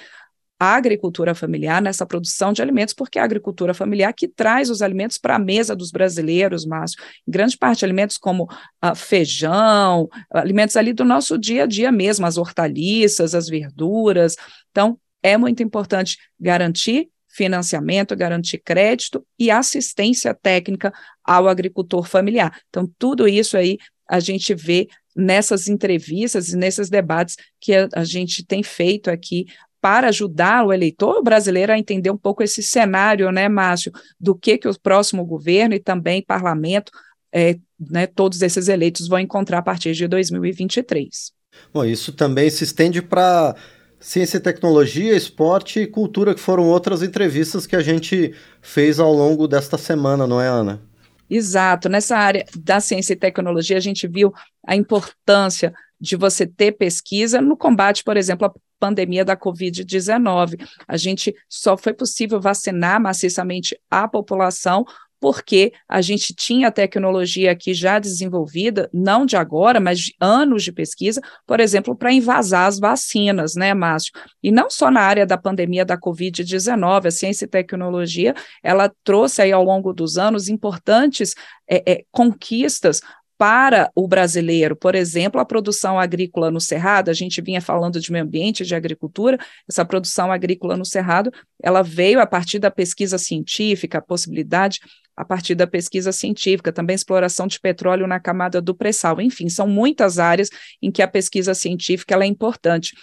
a 0.62 0.76
agricultura 0.76 1.34
familiar 1.34 1.82
nessa 1.82 2.06
produção 2.06 2.52
de 2.52 2.62
alimentos, 2.62 2.94
porque 2.94 3.18
é 3.18 3.22
a 3.22 3.24
agricultura 3.24 3.74
familiar 3.74 4.12
que 4.12 4.28
traz 4.28 4.70
os 4.70 4.80
alimentos 4.80 5.18
para 5.18 5.34
a 5.34 5.38
mesa 5.38 5.74
dos 5.74 5.90
brasileiros, 5.90 6.64
Márcio. 6.64 7.02
Em 7.26 7.32
grande 7.32 7.58
parte, 7.58 7.84
alimentos 7.84 8.16
como 8.16 8.44
uh, 8.44 8.94
feijão, 8.94 10.08
alimentos 10.32 10.76
ali 10.76 10.92
do 10.92 11.04
nosso 11.04 11.36
dia 11.36 11.64
a 11.64 11.66
dia 11.66 11.90
mesmo, 11.90 12.26
as 12.26 12.36
hortaliças, 12.36 13.34
as 13.34 13.48
verduras. 13.48 14.36
Então, 14.70 14.96
é 15.20 15.36
muito 15.36 15.64
importante 15.64 16.16
garantir 16.38 17.08
financiamento, 17.32 18.16
garantir 18.16 18.58
crédito 18.58 19.24
e 19.38 19.50
assistência 19.50 20.34
técnica 20.34 20.92
ao 21.24 21.48
agricultor 21.48 22.06
familiar. 22.06 22.60
Então, 22.68 22.90
tudo 22.98 23.26
isso 23.26 23.56
aí 23.56 23.78
a 24.08 24.20
gente 24.20 24.54
vê 24.54 24.88
nessas 25.16 25.68
entrevistas 25.68 26.50
e 26.50 26.56
nesses 26.56 26.88
debates 26.88 27.36
que 27.60 27.74
a, 27.74 27.88
a 27.94 28.04
gente 28.04 28.44
tem 28.44 28.62
feito 28.62 29.10
aqui 29.10 29.46
para 29.80 30.08
ajudar 30.08 30.64
o 30.64 30.72
eleitor 30.72 31.22
brasileiro 31.22 31.72
a 31.72 31.78
entender 31.78 32.10
um 32.10 32.16
pouco 32.16 32.42
esse 32.42 32.62
cenário, 32.62 33.32
né, 33.32 33.48
Márcio, 33.48 33.90
do 34.20 34.34
que, 34.34 34.56
que 34.56 34.68
o 34.68 34.80
próximo 34.80 35.24
governo 35.24 35.74
e 35.74 35.80
também 35.80 36.22
parlamento, 36.22 36.92
é, 37.32 37.58
né, 37.90 38.06
todos 38.06 38.42
esses 38.42 38.68
eleitos 38.68 39.08
vão 39.08 39.18
encontrar 39.18 39.58
a 39.58 39.62
partir 39.62 39.92
de 39.92 40.06
2023. 40.06 41.32
Bom, 41.74 41.84
isso 41.84 42.12
também 42.12 42.48
se 42.48 42.62
estende 42.64 43.02
para 43.02 43.56
ciência 44.02 44.38
e 44.38 44.40
tecnologia, 44.40 45.16
esporte 45.16 45.78
e 45.78 45.86
cultura, 45.86 46.34
que 46.34 46.40
foram 46.40 46.68
outras 46.68 47.02
entrevistas 47.02 47.66
que 47.66 47.76
a 47.76 47.80
gente 47.80 48.34
fez 48.60 48.98
ao 48.98 49.12
longo 49.12 49.46
desta 49.46 49.78
semana, 49.78 50.26
não 50.26 50.40
é, 50.40 50.48
Ana? 50.48 50.82
Exato. 51.30 51.88
Nessa 51.88 52.16
área 52.16 52.44
da 52.58 52.80
ciência 52.80 53.12
e 53.12 53.16
tecnologia, 53.16 53.76
a 53.76 53.80
gente 53.80 54.08
viu 54.08 54.34
a 54.66 54.74
importância 54.74 55.72
de 56.00 56.16
você 56.16 56.44
ter 56.44 56.72
pesquisa 56.72 57.40
no 57.40 57.56
combate, 57.56 58.02
por 58.02 58.16
exemplo, 58.16 58.48
à 58.48 58.52
pandemia 58.80 59.24
da 59.24 59.36
Covid-19. 59.36 60.60
A 60.86 60.96
gente 60.96 61.32
só 61.48 61.76
foi 61.76 61.94
possível 61.94 62.40
vacinar 62.40 63.00
maciçamente 63.00 63.78
a 63.88 64.08
população 64.08 64.84
porque 65.22 65.72
a 65.88 66.02
gente 66.02 66.34
tinha 66.34 66.68
tecnologia 66.72 67.52
aqui 67.52 67.72
já 67.72 68.00
desenvolvida, 68.00 68.90
não 68.92 69.24
de 69.24 69.36
agora, 69.36 69.78
mas 69.78 70.00
de 70.00 70.16
anos 70.20 70.64
de 70.64 70.72
pesquisa, 70.72 71.20
por 71.46 71.60
exemplo, 71.60 71.94
para 71.94 72.12
invasar 72.12 72.66
as 72.66 72.80
vacinas, 72.80 73.54
né, 73.54 73.72
Márcio? 73.72 74.12
E 74.42 74.50
não 74.50 74.68
só 74.68 74.90
na 74.90 75.00
área 75.00 75.24
da 75.24 75.38
pandemia 75.38 75.84
da 75.84 75.96
Covid-19, 75.96 77.06
a 77.06 77.10
ciência 77.12 77.44
e 77.44 77.48
tecnologia, 77.48 78.34
ela 78.64 78.92
trouxe 79.04 79.40
aí 79.40 79.52
ao 79.52 79.62
longo 79.62 79.92
dos 79.92 80.18
anos 80.18 80.48
importantes 80.48 81.36
é, 81.70 81.92
é, 81.92 82.04
conquistas 82.10 83.00
para 83.42 83.90
o 83.96 84.06
brasileiro, 84.06 84.76
por 84.76 84.94
exemplo, 84.94 85.40
a 85.40 85.44
produção 85.44 85.98
agrícola 85.98 86.48
no 86.48 86.60
Cerrado, 86.60 87.10
a 87.10 87.12
gente 87.12 87.42
vinha 87.42 87.60
falando 87.60 87.98
de 87.98 88.12
meio 88.12 88.22
ambiente, 88.22 88.64
de 88.64 88.72
agricultura, 88.72 89.36
essa 89.68 89.84
produção 89.84 90.30
agrícola 90.30 90.76
no 90.76 90.84
Cerrado, 90.84 91.28
ela 91.60 91.82
veio 91.82 92.20
a 92.20 92.26
partir 92.26 92.60
da 92.60 92.70
pesquisa 92.70 93.18
científica, 93.18 93.98
a 93.98 94.00
possibilidade 94.00 94.78
a 95.16 95.24
partir 95.24 95.56
da 95.56 95.66
pesquisa 95.66 96.12
científica, 96.12 96.72
também 96.72 96.94
exploração 96.94 97.48
de 97.48 97.58
petróleo 97.58 98.06
na 98.06 98.20
camada 98.20 98.62
do 98.62 98.76
pré-sal, 98.76 99.20
enfim, 99.20 99.48
são 99.48 99.66
muitas 99.66 100.20
áreas 100.20 100.48
em 100.80 100.92
que 100.92 101.02
a 101.02 101.08
pesquisa 101.08 101.52
científica 101.52 102.14
é 102.14 102.26
importante. 102.26 102.94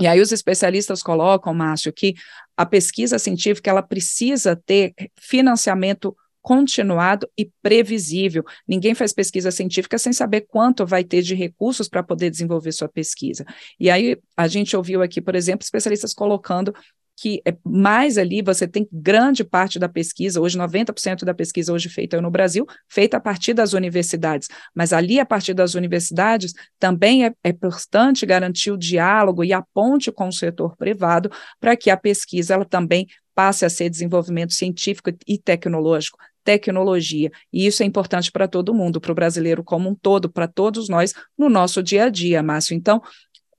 E 0.00 0.06
aí 0.06 0.22
os 0.22 0.32
especialistas 0.32 1.02
colocam, 1.02 1.52
Márcio, 1.52 1.92
que 1.92 2.14
a 2.56 2.64
pesquisa 2.64 3.18
científica 3.18 3.68
ela 3.68 3.82
precisa 3.82 4.56
ter 4.56 4.94
financiamento 5.20 6.16
continuado 6.46 7.28
e 7.36 7.50
previsível. 7.60 8.44
Ninguém 8.68 8.94
faz 8.94 9.12
pesquisa 9.12 9.50
científica 9.50 9.98
sem 9.98 10.12
saber 10.12 10.42
quanto 10.42 10.86
vai 10.86 11.02
ter 11.02 11.20
de 11.20 11.34
recursos 11.34 11.88
para 11.88 12.04
poder 12.04 12.30
desenvolver 12.30 12.70
sua 12.70 12.88
pesquisa. 12.88 13.44
E 13.80 13.90
aí 13.90 14.16
a 14.36 14.46
gente 14.46 14.76
ouviu 14.76 15.02
aqui, 15.02 15.20
por 15.20 15.34
exemplo, 15.34 15.64
especialistas 15.64 16.14
colocando 16.14 16.72
que 17.18 17.42
é 17.44 17.56
mais 17.64 18.16
ali 18.16 18.42
você 18.42 18.68
tem 18.68 18.86
grande 18.92 19.42
parte 19.42 19.76
da 19.76 19.88
pesquisa, 19.88 20.40
hoje 20.40 20.56
90% 20.56 21.24
da 21.24 21.34
pesquisa 21.34 21.72
hoje 21.72 21.88
feita 21.88 22.20
no 22.20 22.30
Brasil, 22.30 22.64
feita 22.88 23.16
a 23.16 23.20
partir 23.20 23.52
das 23.52 23.72
universidades, 23.72 24.48
mas 24.72 24.92
ali 24.92 25.18
a 25.18 25.26
partir 25.26 25.54
das 25.54 25.74
universidades 25.74 26.52
também 26.78 27.24
é, 27.24 27.32
é 27.42 27.48
importante 27.48 28.24
garantir 28.24 28.70
o 28.70 28.76
diálogo 28.76 29.42
e 29.42 29.52
a 29.52 29.62
ponte 29.62 30.12
com 30.12 30.28
o 30.28 30.32
setor 30.32 30.76
privado 30.76 31.28
para 31.58 31.76
que 31.76 31.90
a 31.90 31.96
pesquisa 31.96 32.54
ela 32.54 32.66
também 32.66 33.08
passe 33.34 33.64
a 33.64 33.70
ser 33.70 33.90
desenvolvimento 33.90 34.52
científico 34.52 35.10
e 35.26 35.38
tecnológico, 35.38 36.18
tecnologia. 36.46 37.28
E 37.52 37.66
isso 37.66 37.82
é 37.82 37.86
importante 37.86 38.30
para 38.30 38.46
todo 38.46 38.72
mundo, 38.72 39.00
para 39.00 39.10
o 39.10 39.14
brasileiro 39.14 39.64
como 39.64 39.90
um 39.90 39.94
todo, 39.94 40.30
para 40.30 40.46
todos 40.46 40.88
nós 40.88 41.12
no 41.36 41.48
nosso 41.48 41.82
dia 41.82 42.04
a 42.04 42.08
dia, 42.08 42.40
Márcio. 42.40 42.76
Então, 42.76 43.02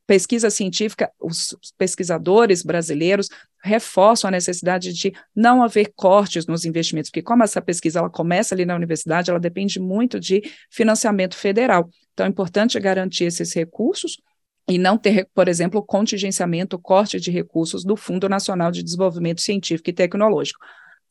pesquisa 0.08 0.50
científica, 0.50 1.12
os 1.20 1.53
pesquisadores 1.77 2.63
brasileiros 2.63 3.27
reforçam 3.62 4.29
a 4.29 4.32
necessidade 4.32 4.94
de 4.94 5.12
não 5.36 5.62
haver 5.62 5.91
cortes 5.94 6.48
nos 6.48 6.63
investimentos, 6.63 7.10
porque 7.10 7.22
como 7.22 7.44
essa 7.44 7.62
pesquisa 7.62 8.00
ela 8.00 8.10
começa 8.10 8.56
ali 8.56 8.65
na 8.65 8.75
universidade, 8.75 9.29
ela 9.29 9.39
depende 9.39 9.82
muito 9.82 10.17
de 10.17 10.41
financiamento 10.72 11.36
federal. 11.36 11.89
Então 12.13 12.25
é 12.25 12.29
importante 12.29 12.79
garantir 12.79 13.25
esses 13.25 13.53
recursos 13.53 14.17
e 14.70 14.77
não 14.77 14.98
ter, 14.98 15.27
por 15.34 15.50
exemplo, 15.50 15.84
contingenciamento, 15.84 16.79
corte 16.79 17.20
de 17.20 17.29
recursos 17.29 17.84
do 17.84 17.98
Fundo 17.98 18.29
Nacional 18.29 18.72
de 18.72 18.84
Desenvolvimento 18.84 19.41
Científico 19.41 19.89
e 19.89 19.94
Tecnológico. 19.94 20.60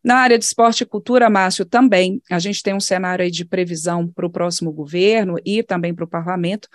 Na 0.07 0.19
área 0.19 0.39
de 0.39 0.45
esporte 0.45 0.85
e 0.85 0.87
cultura, 0.87 1.29
Márcio, 1.29 1.65
também 1.65 2.23
a 2.31 2.39
gente 2.39 2.63
tem 2.63 2.73
um 2.73 2.79
cenário 2.79 3.29
de 3.29 3.45
previsão 3.45 4.07
para 4.07 4.25
o 4.25 4.31
próximo 4.31 4.71
governo 4.73 5.35
e 5.45 5.65
também 5.65 5.93
para 5.93 6.05
o 6.05 6.09
parlamento 6.09 6.69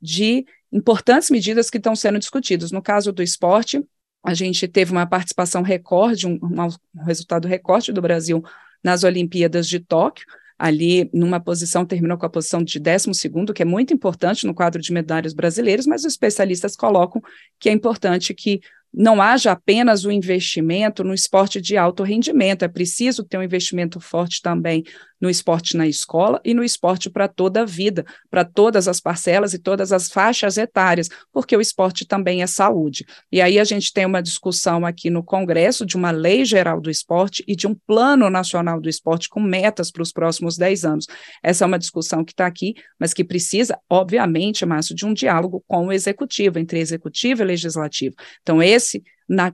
de 0.00 0.46
importantes 0.70 1.28
medidas 1.28 1.70
que 1.70 1.78
estão 1.78 1.96
sendo 1.96 2.20
discutidas. 2.20 2.70
No 2.70 2.80
caso 2.80 3.10
do 3.10 3.20
esporte, 3.20 3.84
a 4.24 4.32
gente 4.32 4.68
teve 4.68 4.92
uma 4.92 5.04
participação 5.08 5.60
recorde, 5.60 6.28
um, 6.28 6.38
um 6.40 7.04
resultado 7.04 7.48
recorde 7.48 7.92
do 7.92 8.00
Brasil 8.00 8.44
nas 8.80 9.02
Olimpíadas 9.02 9.66
de 9.66 9.80
Tóquio, 9.80 10.24
ali 10.56 11.10
numa 11.12 11.40
posição, 11.40 11.84
terminou 11.84 12.16
com 12.16 12.26
a 12.26 12.30
posição 12.30 12.62
de 12.62 12.78
12 12.78 13.10
que 13.52 13.62
é 13.62 13.64
muito 13.64 13.92
importante 13.92 14.46
no 14.46 14.54
quadro 14.54 14.80
de 14.80 14.92
medalhas 14.92 15.32
brasileiros, 15.32 15.84
mas 15.84 16.02
os 16.02 16.12
especialistas 16.12 16.76
colocam 16.76 17.20
que 17.58 17.68
é 17.68 17.72
importante 17.72 18.32
que 18.32 18.60
não 18.92 19.20
haja 19.20 19.52
apenas 19.52 20.04
o 20.04 20.10
investimento 20.10 21.04
no 21.04 21.14
esporte 21.14 21.60
de 21.60 21.76
alto 21.76 22.02
rendimento, 22.02 22.64
é 22.64 22.68
preciso 22.68 23.24
ter 23.24 23.38
um 23.38 23.42
investimento 23.42 24.00
forte 24.00 24.40
também 24.42 24.84
no 25.20 25.28
esporte 25.28 25.76
na 25.76 25.86
escola 25.86 26.40
e 26.44 26.54
no 26.54 26.62
esporte 26.62 27.10
para 27.10 27.26
toda 27.26 27.62
a 27.62 27.64
vida, 27.64 28.04
para 28.30 28.44
todas 28.44 28.86
as 28.86 29.00
parcelas 29.00 29.52
e 29.52 29.58
todas 29.58 29.92
as 29.92 30.08
faixas 30.08 30.56
etárias, 30.56 31.08
porque 31.32 31.56
o 31.56 31.60
esporte 31.60 32.06
também 32.06 32.42
é 32.42 32.46
saúde. 32.46 33.04
E 33.30 33.40
aí 33.40 33.58
a 33.58 33.64
gente 33.64 33.92
tem 33.92 34.06
uma 34.06 34.22
discussão 34.22 34.86
aqui 34.86 35.10
no 35.10 35.24
Congresso 35.24 35.84
de 35.84 35.96
uma 35.96 36.10
lei 36.10 36.44
geral 36.44 36.80
do 36.80 36.90
esporte 36.90 37.42
e 37.46 37.56
de 37.56 37.66
um 37.66 37.74
plano 37.74 38.30
nacional 38.30 38.80
do 38.80 38.88
esporte 38.88 39.28
com 39.28 39.40
metas 39.40 39.90
para 39.90 40.02
os 40.02 40.12
próximos 40.12 40.56
10 40.56 40.84
anos. 40.84 41.06
Essa 41.42 41.64
é 41.64 41.66
uma 41.66 41.78
discussão 41.78 42.24
que 42.24 42.32
está 42.32 42.46
aqui, 42.46 42.74
mas 42.98 43.12
que 43.12 43.24
precisa, 43.24 43.78
obviamente, 43.90 44.64
Márcio, 44.64 44.94
de 44.94 45.04
um 45.04 45.12
diálogo 45.12 45.62
com 45.66 45.86
o 45.86 45.92
executivo, 45.92 46.58
entre 46.58 46.78
executivo 46.78 47.42
e 47.42 47.46
legislativo. 47.46 48.14
Então, 48.42 48.62
esse 48.62 48.77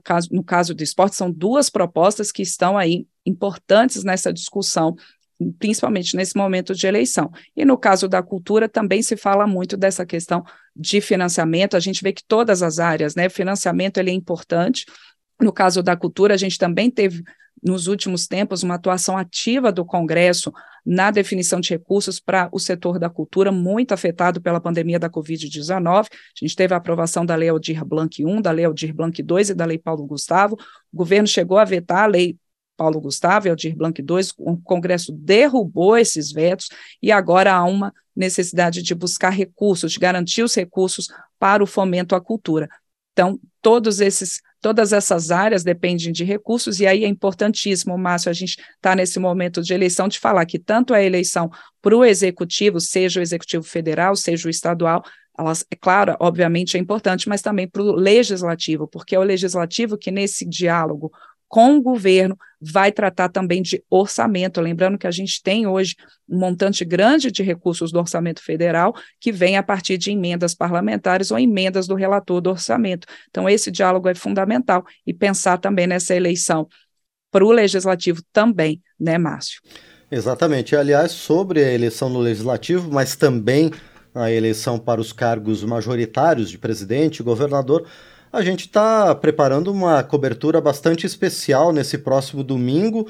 Caso, 0.03 0.29
no 0.31 0.43
caso 0.43 0.73
do 0.73 0.83
esporte, 0.83 1.15
são 1.15 1.31
duas 1.31 1.69
propostas 1.69 2.31
que 2.31 2.41
estão 2.41 2.77
aí 2.77 3.07
importantes 3.25 4.03
nessa 4.03 4.31
discussão 4.31 4.95
principalmente 5.59 6.15
nesse 6.15 6.37
momento 6.37 6.73
de 6.73 6.87
eleição. 6.87 7.29
E 7.55 7.65
no 7.65 7.77
caso 7.77 8.07
da 8.07 8.23
cultura 8.23 8.69
também 8.69 9.01
se 9.01 9.17
fala 9.17 9.45
muito 9.45 9.75
dessa 9.75 10.05
questão 10.05 10.43
de 10.75 11.01
financiamento, 11.01 11.75
a 11.75 11.79
gente 11.79 12.01
vê 12.01 12.13
que 12.13 12.23
todas 12.25 12.63
as 12.63 12.79
áreas, 12.79 13.15
né, 13.15 13.27
financiamento 13.29 13.97
ele 13.97 14.11
é 14.11 14.13
importante. 14.13 14.85
No 15.39 15.51
caso 15.51 15.83
da 15.83 15.95
cultura, 15.95 16.33
a 16.33 16.37
gente 16.37 16.57
também 16.57 16.89
teve 16.89 17.23
nos 17.61 17.87
últimos 17.87 18.27
tempos 18.27 18.63
uma 18.63 18.75
atuação 18.75 19.17
ativa 19.17 19.71
do 19.71 19.85
Congresso 19.85 20.53
na 20.85 21.09
definição 21.09 21.59
de 21.59 21.69
recursos 21.71 22.19
para 22.19 22.47
o 22.51 22.59
setor 22.59 22.99
da 22.99 23.09
cultura, 23.09 23.51
muito 23.51 23.93
afetado 23.93 24.39
pela 24.39 24.61
pandemia 24.61 24.99
da 24.99 25.09
Covid-19. 25.09 26.05
A 26.05 26.05
gente 26.35 26.55
teve 26.55 26.73
a 26.73 26.77
aprovação 26.77 27.25
da 27.25 27.35
Lei 27.35 27.49
Aldir 27.49 27.83
Blanc 27.83 28.21
I, 28.21 28.41
da 28.41 28.51
Lei 28.51 28.65
Aldir 28.65 28.93
Blanc 28.93 29.19
II 29.19 29.51
e 29.51 29.53
da 29.53 29.65
Lei 29.65 29.79
Paulo 29.79 30.05
Gustavo. 30.05 30.55
O 30.93 30.97
governo 30.97 31.27
chegou 31.27 31.57
a 31.57 31.65
vetar 31.65 32.03
a 32.03 32.07
Lei 32.07 32.37
Paulo 32.75 33.01
Gustavo 33.01 33.47
e 33.47 33.49
Aldir 33.49 33.75
Blanc 33.75 33.99
II, 33.99 34.07
o 34.37 34.57
Congresso 34.57 35.11
derrubou 35.13 35.97
esses 35.97 36.31
vetos 36.31 36.69
e 37.01 37.11
agora 37.11 37.53
há 37.53 37.63
uma 37.63 37.93
necessidade 38.15 38.81
de 38.81 38.93
buscar 38.93 39.29
recursos, 39.29 39.93
de 39.93 39.99
garantir 39.99 40.43
os 40.43 40.53
recursos 40.55 41.07
para 41.39 41.63
o 41.63 41.67
fomento 41.67 42.15
à 42.15 42.21
cultura. 42.21 42.69
Então, 43.13 43.39
todos 43.61 43.99
esses, 43.99 44.41
todas 44.65 44.91
essas 44.91 45.29
áreas 45.29 45.63
dependem 45.63 46.11
de 46.11 46.23
recursos, 46.23 46.79
e 46.79 46.87
aí 46.87 47.03
é 47.03 47.07
importantíssimo, 47.07 47.95
Márcio, 47.95 48.31
a 48.31 48.33
gente 48.33 48.57
está 48.73 48.95
nesse 48.95 49.19
momento 49.19 49.61
de 49.61 49.75
eleição, 49.75 50.07
de 50.07 50.19
falar 50.19 50.43
que 50.47 50.57
tanto 50.57 50.91
a 50.91 51.03
eleição 51.03 51.51
para 51.83 51.95
o 51.95 52.03
executivo, 52.03 52.81
seja 52.81 53.19
o 53.19 53.21
executivo 53.21 53.63
federal, 53.63 54.15
seja 54.15 54.47
o 54.47 54.49
estadual, 54.49 55.03
elas, 55.37 55.63
é 55.69 55.75
claro, 55.75 56.15
obviamente 56.19 56.77
é 56.77 56.79
importante, 56.79 57.29
mas 57.29 57.43
também 57.43 57.67
para 57.67 57.83
o 57.83 57.91
legislativo, 57.91 58.87
porque 58.87 59.15
é 59.15 59.19
o 59.19 59.23
legislativo 59.23 59.99
que, 59.99 60.09
nesse 60.09 60.49
diálogo 60.49 61.11
com 61.47 61.77
o 61.77 61.81
governo, 61.81 62.37
vai 62.59 62.91
tratar 62.91 63.29
também 63.29 63.61
de 63.61 63.83
orçamento. 63.89 64.59
Lembrando 64.59 64.97
que 64.97 65.07
a 65.07 65.11
gente 65.11 65.41
tem 65.41 65.67
hoje 65.67 65.95
um 66.27 66.39
montante 66.39 66.83
grande 66.83 67.31
de 67.31 67.43
recursos 67.43 67.91
do 67.91 67.99
orçamento 67.99 68.41
federal 68.41 68.93
que 69.19 69.31
vem 69.31 69.57
a 69.57 69.63
partir 69.63 69.97
de 69.97 70.11
emendas 70.11 70.55
parlamentares 70.55 71.31
ou 71.31 71.39
emendas 71.39 71.87
do 71.87 71.95
relator 71.95 72.41
do 72.41 72.49
orçamento. 72.49 73.07
Então, 73.29 73.47
esse 73.47 73.69
diálogo 73.69 74.09
é 74.09 74.15
fundamental 74.15 74.83
e 75.05 75.13
pensar 75.13 75.57
também 75.57 75.87
nessa 75.87 76.15
eleição 76.15 76.67
para 77.31 77.45
o 77.45 77.51
legislativo 77.51 78.21
também, 78.31 78.81
né, 78.99 79.17
Márcio? 79.17 79.61
Exatamente. 80.09 80.75
Aliás, 80.75 81.11
sobre 81.11 81.63
a 81.63 81.71
eleição 81.73 82.09
no 82.09 82.19
legislativo, 82.19 82.89
mas 82.91 83.15
também 83.15 83.71
a 84.13 84.31
eleição 84.31 84.79
para 84.79 85.01
os 85.01 85.11
cargos 85.11 85.63
majoritários 85.63 86.49
de 86.49 86.57
presidente 86.57 87.19
e 87.19 87.23
governador, 87.23 87.85
a 88.35 88.41
gente 88.41 88.65
está 88.65 89.15
preparando 89.15 89.71
uma 89.71 90.03
cobertura 90.03 90.59
bastante 90.59 91.05
especial 91.05 91.71
nesse 91.71 91.97
próximo 91.97 92.43
domingo. 92.43 93.07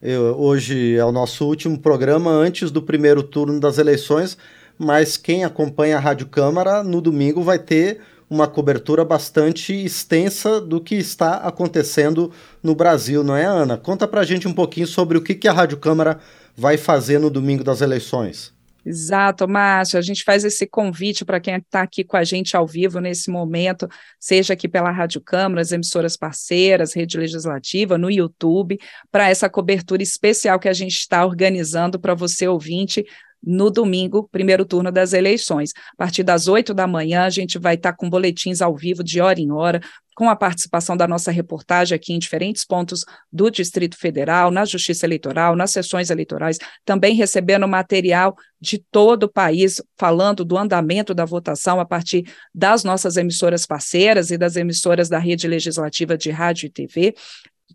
Eu, 0.00 0.34
hoje 0.38 0.96
é 0.96 1.04
o 1.04 1.12
nosso 1.12 1.44
último 1.44 1.78
programa 1.78 2.30
antes 2.30 2.70
do 2.70 2.80
primeiro 2.80 3.22
turno 3.22 3.60
das 3.60 3.76
eleições, 3.76 4.38
mas 4.78 5.18
quem 5.18 5.44
acompanha 5.44 5.98
a 5.98 6.00
Rádio 6.00 6.26
Câmara 6.26 6.82
no 6.82 7.02
domingo 7.02 7.42
vai 7.42 7.58
ter 7.58 8.00
uma 8.30 8.48
cobertura 8.48 9.04
bastante 9.04 9.74
extensa 9.74 10.58
do 10.58 10.80
que 10.80 10.94
está 10.94 11.34
acontecendo 11.34 12.32
no 12.62 12.74
Brasil, 12.74 13.22
não 13.22 13.36
é, 13.36 13.44
Ana? 13.44 13.76
Conta 13.76 14.08
pra 14.08 14.24
gente 14.24 14.48
um 14.48 14.54
pouquinho 14.54 14.86
sobre 14.86 15.18
o 15.18 15.22
que, 15.22 15.34
que 15.34 15.48
a 15.48 15.52
Rádio 15.52 15.76
Câmara 15.76 16.18
vai 16.56 16.78
fazer 16.78 17.18
no 17.18 17.28
domingo 17.28 17.62
das 17.62 17.82
eleições. 17.82 18.54
Exato, 18.84 19.46
Márcio. 19.48 19.98
A 19.98 20.02
gente 20.02 20.24
faz 20.24 20.44
esse 20.44 20.66
convite 20.66 21.24
para 21.24 21.40
quem 21.40 21.54
está 21.54 21.82
aqui 21.82 22.02
com 22.02 22.16
a 22.16 22.24
gente 22.24 22.56
ao 22.56 22.66
vivo 22.66 23.00
nesse 23.00 23.30
momento, 23.30 23.88
seja 24.18 24.54
aqui 24.54 24.68
pela 24.68 24.90
Rádio 24.90 25.20
Câmara, 25.20 25.60
as 25.60 25.70
emissoras 25.70 26.16
parceiras, 26.16 26.94
Rede 26.94 27.16
Legislativa, 27.16 27.96
no 27.96 28.10
YouTube, 28.10 28.78
para 29.10 29.28
essa 29.28 29.48
cobertura 29.48 30.02
especial 30.02 30.58
que 30.58 30.68
a 30.68 30.72
gente 30.72 30.94
está 30.94 31.24
organizando 31.24 31.98
para 31.98 32.14
você, 32.14 32.48
ouvinte, 32.48 33.04
no 33.42 33.70
domingo, 33.70 34.28
primeiro 34.30 34.64
turno 34.64 34.92
das 34.92 35.12
eleições. 35.12 35.72
A 35.94 35.96
partir 35.96 36.22
das 36.22 36.46
oito 36.46 36.72
da 36.72 36.86
manhã, 36.86 37.24
a 37.24 37.30
gente 37.30 37.58
vai 37.58 37.74
estar 37.74 37.92
com 37.94 38.08
boletins 38.08 38.62
ao 38.62 38.76
vivo 38.76 39.02
de 39.02 39.20
hora 39.20 39.40
em 39.40 39.50
hora, 39.50 39.80
com 40.14 40.28
a 40.28 40.36
participação 40.36 40.96
da 40.96 41.08
nossa 41.08 41.30
reportagem 41.30 41.96
aqui 41.96 42.12
em 42.12 42.18
diferentes 42.18 42.64
pontos 42.64 43.04
do 43.32 43.50
Distrito 43.50 43.96
Federal, 43.96 44.50
na 44.50 44.64
Justiça 44.64 45.06
Eleitoral, 45.06 45.56
nas 45.56 45.70
sessões 45.70 46.10
eleitorais, 46.10 46.58
também 46.84 47.14
recebendo 47.14 47.66
material 47.66 48.36
de 48.60 48.78
todo 48.90 49.24
o 49.24 49.28
país, 49.28 49.80
falando 49.98 50.44
do 50.44 50.58
andamento 50.58 51.14
da 51.14 51.24
votação 51.24 51.80
a 51.80 51.84
partir 51.84 52.24
das 52.54 52.84
nossas 52.84 53.16
emissoras 53.16 53.66
parceiras 53.66 54.30
e 54.30 54.36
das 54.36 54.56
emissoras 54.56 55.08
da 55.08 55.18
rede 55.18 55.48
legislativa 55.48 56.16
de 56.16 56.30
rádio 56.30 56.66
e 56.66 56.70
TV 56.70 57.14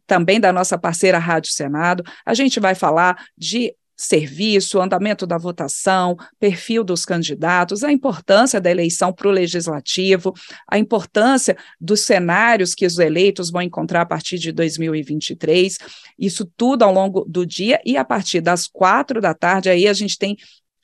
também 0.06 0.40
da 0.40 0.54
nossa 0.54 0.78
parceira 0.78 1.20
Rádio 1.20 1.52
Senado. 1.52 2.04
A 2.26 2.34
gente 2.34 2.60
vai 2.60 2.74
falar 2.74 3.26
de 3.38 3.76
serviço, 3.98 4.80
andamento 4.80 5.26
da 5.26 5.40
votação, 5.40 6.16
perfil 6.40 6.84
dos 6.84 7.04
candidatos, 7.04 7.84
a 7.84 7.92
importância 7.92 8.62
da 8.62 8.70
eleição 8.70 9.12
para 9.12 9.28
o 9.28 9.32
legislativo, 9.32 10.34
a 10.70 10.78
importância 10.78 11.58
dos 11.82 12.02
cenários 12.02 12.76
que 12.76 12.86
os 12.86 13.00
eleitos 13.00 13.50
vão 13.50 13.64
encontrar 13.64 14.02
a 14.02 14.06
partir 14.06 14.38
de 14.38 14.52
2023, 14.52 15.80
isso 16.20 16.46
tudo 16.56 16.84
ao 16.84 16.94
longo 16.94 17.26
do 17.28 17.44
dia 17.44 17.82
e 17.84 17.98
a 17.98 18.06
partir 18.06 18.40
das 18.40 18.68
quatro 18.68 19.20
da 19.20 19.34
tarde, 19.34 19.70
aí 19.70 19.88
a 19.88 19.94
gente 19.94 20.18
tem, 20.18 20.38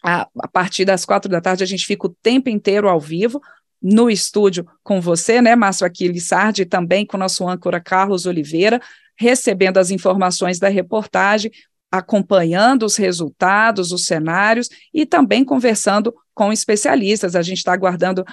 a, 0.03 0.27
a 0.39 0.47
partir 0.47 0.83
das 0.83 1.05
quatro 1.05 1.29
da 1.29 1.39
tarde, 1.39 1.63
a 1.63 1.67
gente 1.67 1.85
fica 1.85 2.07
o 2.07 2.15
tempo 2.21 2.49
inteiro 2.49 2.89
ao 2.89 2.99
vivo, 2.99 3.39
no 3.83 4.09
estúdio 4.09 4.65
com 4.81 5.01
você, 5.01 5.41
né, 5.41 5.57
Márcio 5.57 5.85
Aquiles 5.85 6.27
Sardi, 6.27 6.61
e 6.61 6.65
também 6.65 7.05
com 7.05 7.17
o 7.17 7.19
nosso 7.19 7.45
âncora 7.47 7.81
Carlos 7.81 8.25
Oliveira, 8.25 8.81
recebendo 9.15 9.77
as 9.77 9.91
informações 9.91 10.57
da 10.57 10.69
reportagem, 10.69 11.51
acompanhando 11.93 12.87
os 12.87 12.95
resultados, 12.95 13.91
os 13.91 14.07
cenários 14.07 14.67
e 14.91 15.05
também 15.05 15.45
conversando 15.45 16.11
com 16.33 16.51
especialistas. 16.51 17.35
A 17.35 17.43
gente 17.43 17.59
está 17.59 17.71
aguardando 17.71 18.25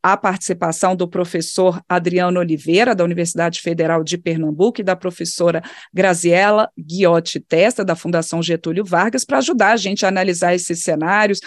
a 0.00 0.16
participação 0.16 0.94
do 0.94 1.08
professor 1.08 1.82
Adriano 1.88 2.38
Oliveira, 2.38 2.94
da 2.94 3.02
Universidade 3.02 3.60
Federal 3.60 4.04
de 4.04 4.16
Pernambuco, 4.16 4.80
e 4.80 4.84
da 4.84 4.94
professora 4.94 5.60
Graziela 5.92 6.70
Guiotti 6.78 7.40
Testa, 7.40 7.84
da 7.84 7.96
Fundação 7.96 8.40
Getúlio 8.40 8.84
Vargas, 8.84 9.24
para 9.24 9.38
ajudar 9.38 9.72
a 9.72 9.76
gente 9.76 10.06
a 10.06 10.08
analisar 10.08 10.54
esses 10.54 10.84
cenários, 10.84 11.40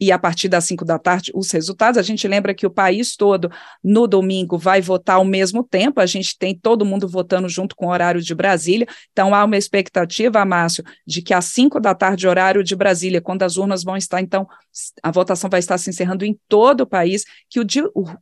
e 0.00 0.10
a 0.10 0.18
partir 0.18 0.48
das 0.48 0.64
cinco 0.64 0.84
da 0.84 0.98
tarde 0.98 1.30
os 1.34 1.50
resultados. 1.50 1.98
A 1.98 2.02
gente 2.02 2.26
lembra 2.26 2.54
que 2.54 2.66
o 2.66 2.70
país 2.70 3.14
todo, 3.14 3.50
no 3.84 4.06
domingo, 4.06 4.56
vai 4.56 4.80
votar 4.80 5.16
ao 5.16 5.24
mesmo 5.24 5.62
tempo, 5.62 6.00
a 6.00 6.06
gente 6.06 6.38
tem 6.38 6.56
todo 6.56 6.84
mundo 6.84 7.06
votando 7.06 7.48
junto 7.48 7.76
com 7.76 7.86
o 7.86 7.90
horário 7.90 8.22
de 8.22 8.34
Brasília, 8.34 8.86
então 9.12 9.34
há 9.34 9.44
uma 9.44 9.56
expectativa, 9.56 10.44
Márcio, 10.44 10.82
de 11.06 11.20
que 11.20 11.34
às 11.34 11.46
cinco 11.46 11.78
da 11.78 11.94
tarde, 11.94 12.26
horário 12.26 12.64
de 12.64 12.74
Brasília, 12.74 13.20
quando 13.20 13.42
as 13.42 13.56
urnas 13.56 13.84
vão 13.84 13.96
estar, 13.96 14.20
então, 14.20 14.48
a 15.02 15.10
votação 15.10 15.50
vai 15.50 15.60
estar 15.60 15.76
se 15.76 15.90
encerrando 15.90 16.24
em 16.24 16.38
todo 16.48 16.82
o 16.82 16.86
país, 16.86 17.24
que 17.48 17.60
o, 17.60 17.66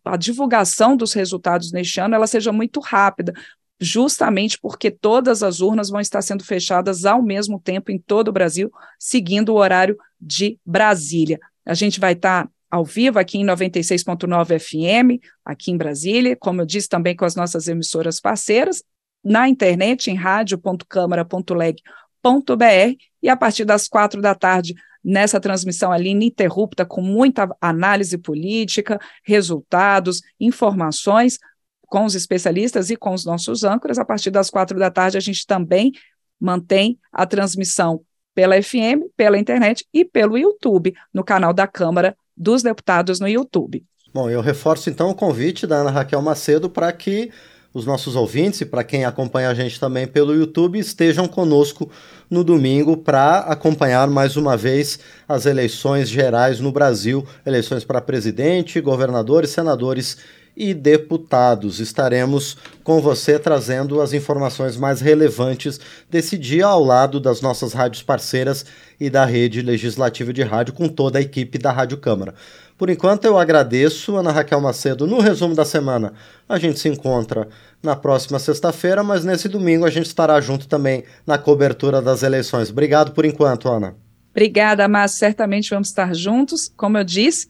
a 0.05 0.17
divulgação 0.17 0.97
dos 0.97 1.12
resultados 1.12 1.71
neste 1.71 2.01
ano 2.01 2.14
ela 2.14 2.27
seja 2.27 2.51
muito 2.51 2.81
rápida, 2.81 3.33
justamente 3.81 4.59
porque 4.61 4.91
todas 4.91 5.43
as 5.43 5.61
urnas 5.61 5.88
vão 5.88 6.01
estar 6.01 6.21
sendo 6.23 6.45
fechadas 6.45 7.05
ao 7.05 7.23
mesmo 7.23 7.61
tempo 7.61 7.93
em 7.93 7.99
todo 7.99 8.29
o 8.29 8.33
Brasil, 8.33 8.71
seguindo 8.99 9.51
o 9.51 9.57
horário 9.57 9.97
de 10.21 10.59
Brasília. 10.67 11.38
A 11.69 11.75
gente 11.75 12.01
vai 12.01 12.15
estar 12.15 12.47
tá 12.47 12.51
ao 12.71 12.85
vivo 12.85 13.19
aqui 13.19 13.39
em 13.39 13.47
96.9 13.47 14.59
FM, 14.59 15.21
aqui 15.45 15.71
em 15.71 15.77
Brasília, 15.77 16.37
como 16.37 16.63
eu 16.63 16.67
disse 16.67 16.89
também 16.89 17.15
com 17.15 17.25
as 17.25 17.35
nossas 17.35 17.69
emissoras 17.69 18.21
parceiras, 18.21 18.83
na 19.23 19.49
internet 19.49 20.11
em 20.11 20.15
rádio.câmara.leg.br 20.15 22.97
e 23.23 23.29
a 23.29 23.37
partir 23.37 23.65
das 23.65 23.89
quatro 23.89 24.23
da 24.23 24.35
tarde 24.35 24.75
nessa 25.05 25.41
transmissão 25.41 25.93
ali 25.93 26.11
ininterrupta 26.11 26.85
com 26.85 27.01
muita 27.01 27.49
análise 27.61 28.19
política, 28.19 28.99
resultados, 29.25 30.21
informações 30.41 31.39
com 31.83 32.05
os 32.05 32.15
especialistas 32.15 32.91
e 32.91 32.97
com 32.97 33.15
os 33.15 33.25
nossos 33.25 33.65
âncoras. 33.65 33.99
A 33.99 34.05
partir 34.05 34.31
das 34.31 34.51
quatro 34.51 34.79
da 34.79 34.91
tarde 34.91 35.17
a 35.17 35.21
gente 35.21 35.47
também 35.47 35.93
mantém 36.41 36.99
a 37.13 37.27
transmissão 37.27 38.05
pela 38.38 38.62
FM, 38.62 39.11
pela 39.16 39.37
internet 39.37 39.85
e 39.92 40.05
pelo 40.05 40.38
YouTube, 40.38 40.94
no 41.12 41.24
canal 41.24 41.53
da 41.53 41.66
Câmara 41.66 42.16
dos 42.37 42.62
Deputados 42.62 43.18
no 43.18 43.27
YouTube. 43.27 43.85
Bom, 44.14 44.31
eu 44.31 44.40
reforço 44.40 44.88
então 44.88 45.11
o 45.11 45.14
convite 45.14 45.66
da 45.66 45.79
Ana 45.79 45.90
Raquel 45.90 46.22
Macedo 46.22 46.70
para 46.70 46.92
que 46.92 47.33
os 47.74 47.85
nossos 47.85 48.14
ouvintes 48.14 48.61
e 48.61 48.64
para 48.64 48.85
quem 48.85 49.05
acompanha 49.05 49.51
a 49.51 49.55
gente 49.55 49.81
também 49.81 50.07
pelo 50.07 50.33
YouTube 50.33 50.79
estejam 50.79 51.27
conosco 51.27 51.90
no 52.31 52.44
domingo 52.44 52.96
para 52.96 53.40
acompanhar 53.40 54.09
mais 54.09 54.37
uma 54.37 54.57
vez 54.57 55.01
as 55.29 55.44
eleições 55.44 56.09
gerais 56.09 56.61
no 56.61 56.70
Brasil, 56.70 57.27
eleições 57.44 57.85
para 57.85 58.01
presidente, 58.01 58.81
governadores, 58.81 59.51
senadores 59.51 60.16
e 60.59 60.75
deputados. 60.75 61.79
Estaremos 61.79 62.59
com 62.83 63.01
você 63.01 63.38
trazendo 63.38 64.01
as 64.01 64.12
informações 64.12 64.77
mais 64.77 65.01
relevantes 65.01 65.79
desse 66.11 66.37
dia 66.37 66.66
ao 66.66 66.83
lado 66.83 67.21
das 67.21 67.40
nossas 67.40 67.73
rádios 67.73 68.03
parceiras 68.03 68.66
e 68.99 69.09
da 69.09 69.25
rede 69.25 69.62
legislativa 69.62 70.33
de 70.33 70.42
rádio 70.42 70.75
com 70.75 70.88
toda 70.88 71.21
a 71.21 71.23
equipe 71.23 71.59
da 71.59 71.71
Rádio 71.71 71.99
Câmara. 71.99 72.35
Por 72.77 72.90
enquanto 72.90 73.25
eu 73.25 73.38
agradeço 73.38 74.16
Ana 74.16 74.33
Raquel 74.33 74.61
Macedo 74.61 75.07
no 75.07 75.21
resumo 75.21 75.55
da 75.55 75.64
semana. 75.64 76.12
A 76.49 76.59
gente 76.59 76.81
se 76.81 76.88
encontra 76.88 77.49
na 77.81 77.94
próxima 77.94 78.40
sexta-feira, 78.40 79.05
mas 79.05 79.25
nesse 79.25 79.49
domingo 79.49 79.85
a 79.85 79.90
gente 79.90 80.07
estará 80.07 80.40
junto 80.40 80.66
também 80.66 81.05
na 81.25 81.38
cobertura 81.38 82.03
das 82.03 82.25
eleições. 82.25 82.71
Obrigado 82.71 83.12
por 83.12 83.25
enquanto, 83.25 83.68
Ana. 83.68 83.94
Obrigada, 84.33 84.87
Márcio. 84.88 85.18
Certamente 85.18 85.71
vamos 85.71 85.88
estar 85.88 86.14
juntos. 86.14 86.73
Como 86.77 86.99
eu 86.99 87.05
disse, 87.05 87.49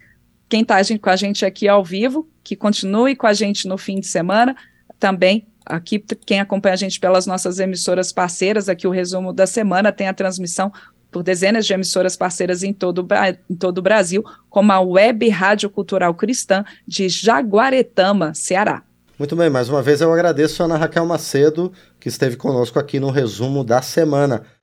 quem 0.49 0.63
está 0.63 0.77
com 1.01 1.11
a 1.11 1.17
gente 1.17 1.45
aqui 1.45 1.69
ao 1.69 1.85
vivo, 1.85 2.29
que 2.43 2.57
continue 2.57 3.15
com 3.15 3.27
a 3.27 3.33
gente 3.33 3.69
no 3.69 3.77
fim 3.77 4.01
de 4.01 4.07
semana, 4.07 4.57
também 4.99 5.47
aqui 5.65 5.99
quem 5.99 6.41
acompanha 6.41 6.73
a 6.73 6.77
gente 6.77 6.99
pelas 6.99 7.27
nossas 7.27 7.59
emissoras 7.59 8.11
parceiras, 8.13 8.69
aqui 8.69 8.87
o 8.87 8.91
resumo 8.91 9.33
da 9.33 9.47
semana 9.47 9.93
tem 9.93 10.09
a 10.09 10.15
transmissão 10.15 10.73
por 11.11 11.23
dezenas 11.23 11.67
de 11.67 11.73
emissoras 11.73 12.17
parceiras 12.17 12.63
em 12.63 12.73
todo, 12.73 13.07
em 13.49 13.55
todo 13.55 13.79
o 13.79 13.83
Brasil, 13.83 14.25
como 14.49 14.73
a 14.73 14.81
Web 14.81 15.29
Rádio 15.29 15.71
Cultural 15.71 16.15
Cristã 16.15 16.65
de 16.87 17.09
Jaguaretama, 17.09 18.35
Ceará. 18.35 18.83
Muito 19.19 19.35
bem, 19.35 19.51
mais 19.51 19.69
uma 19.69 19.83
vez 19.83 20.01
eu 20.01 20.13
agradeço 20.13 20.63
a 20.63 20.67
Ana 20.67 20.77
Raquel 20.77 21.05
Macedo, 21.05 21.73
que 21.99 22.09
esteve 22.09 22.37
conosco 22.37 22.79
aqui 22.79 23.01
no 23.01 23.11
resumo 23.11 23.65
da 23.65 23.83
semana. 23.83 24.45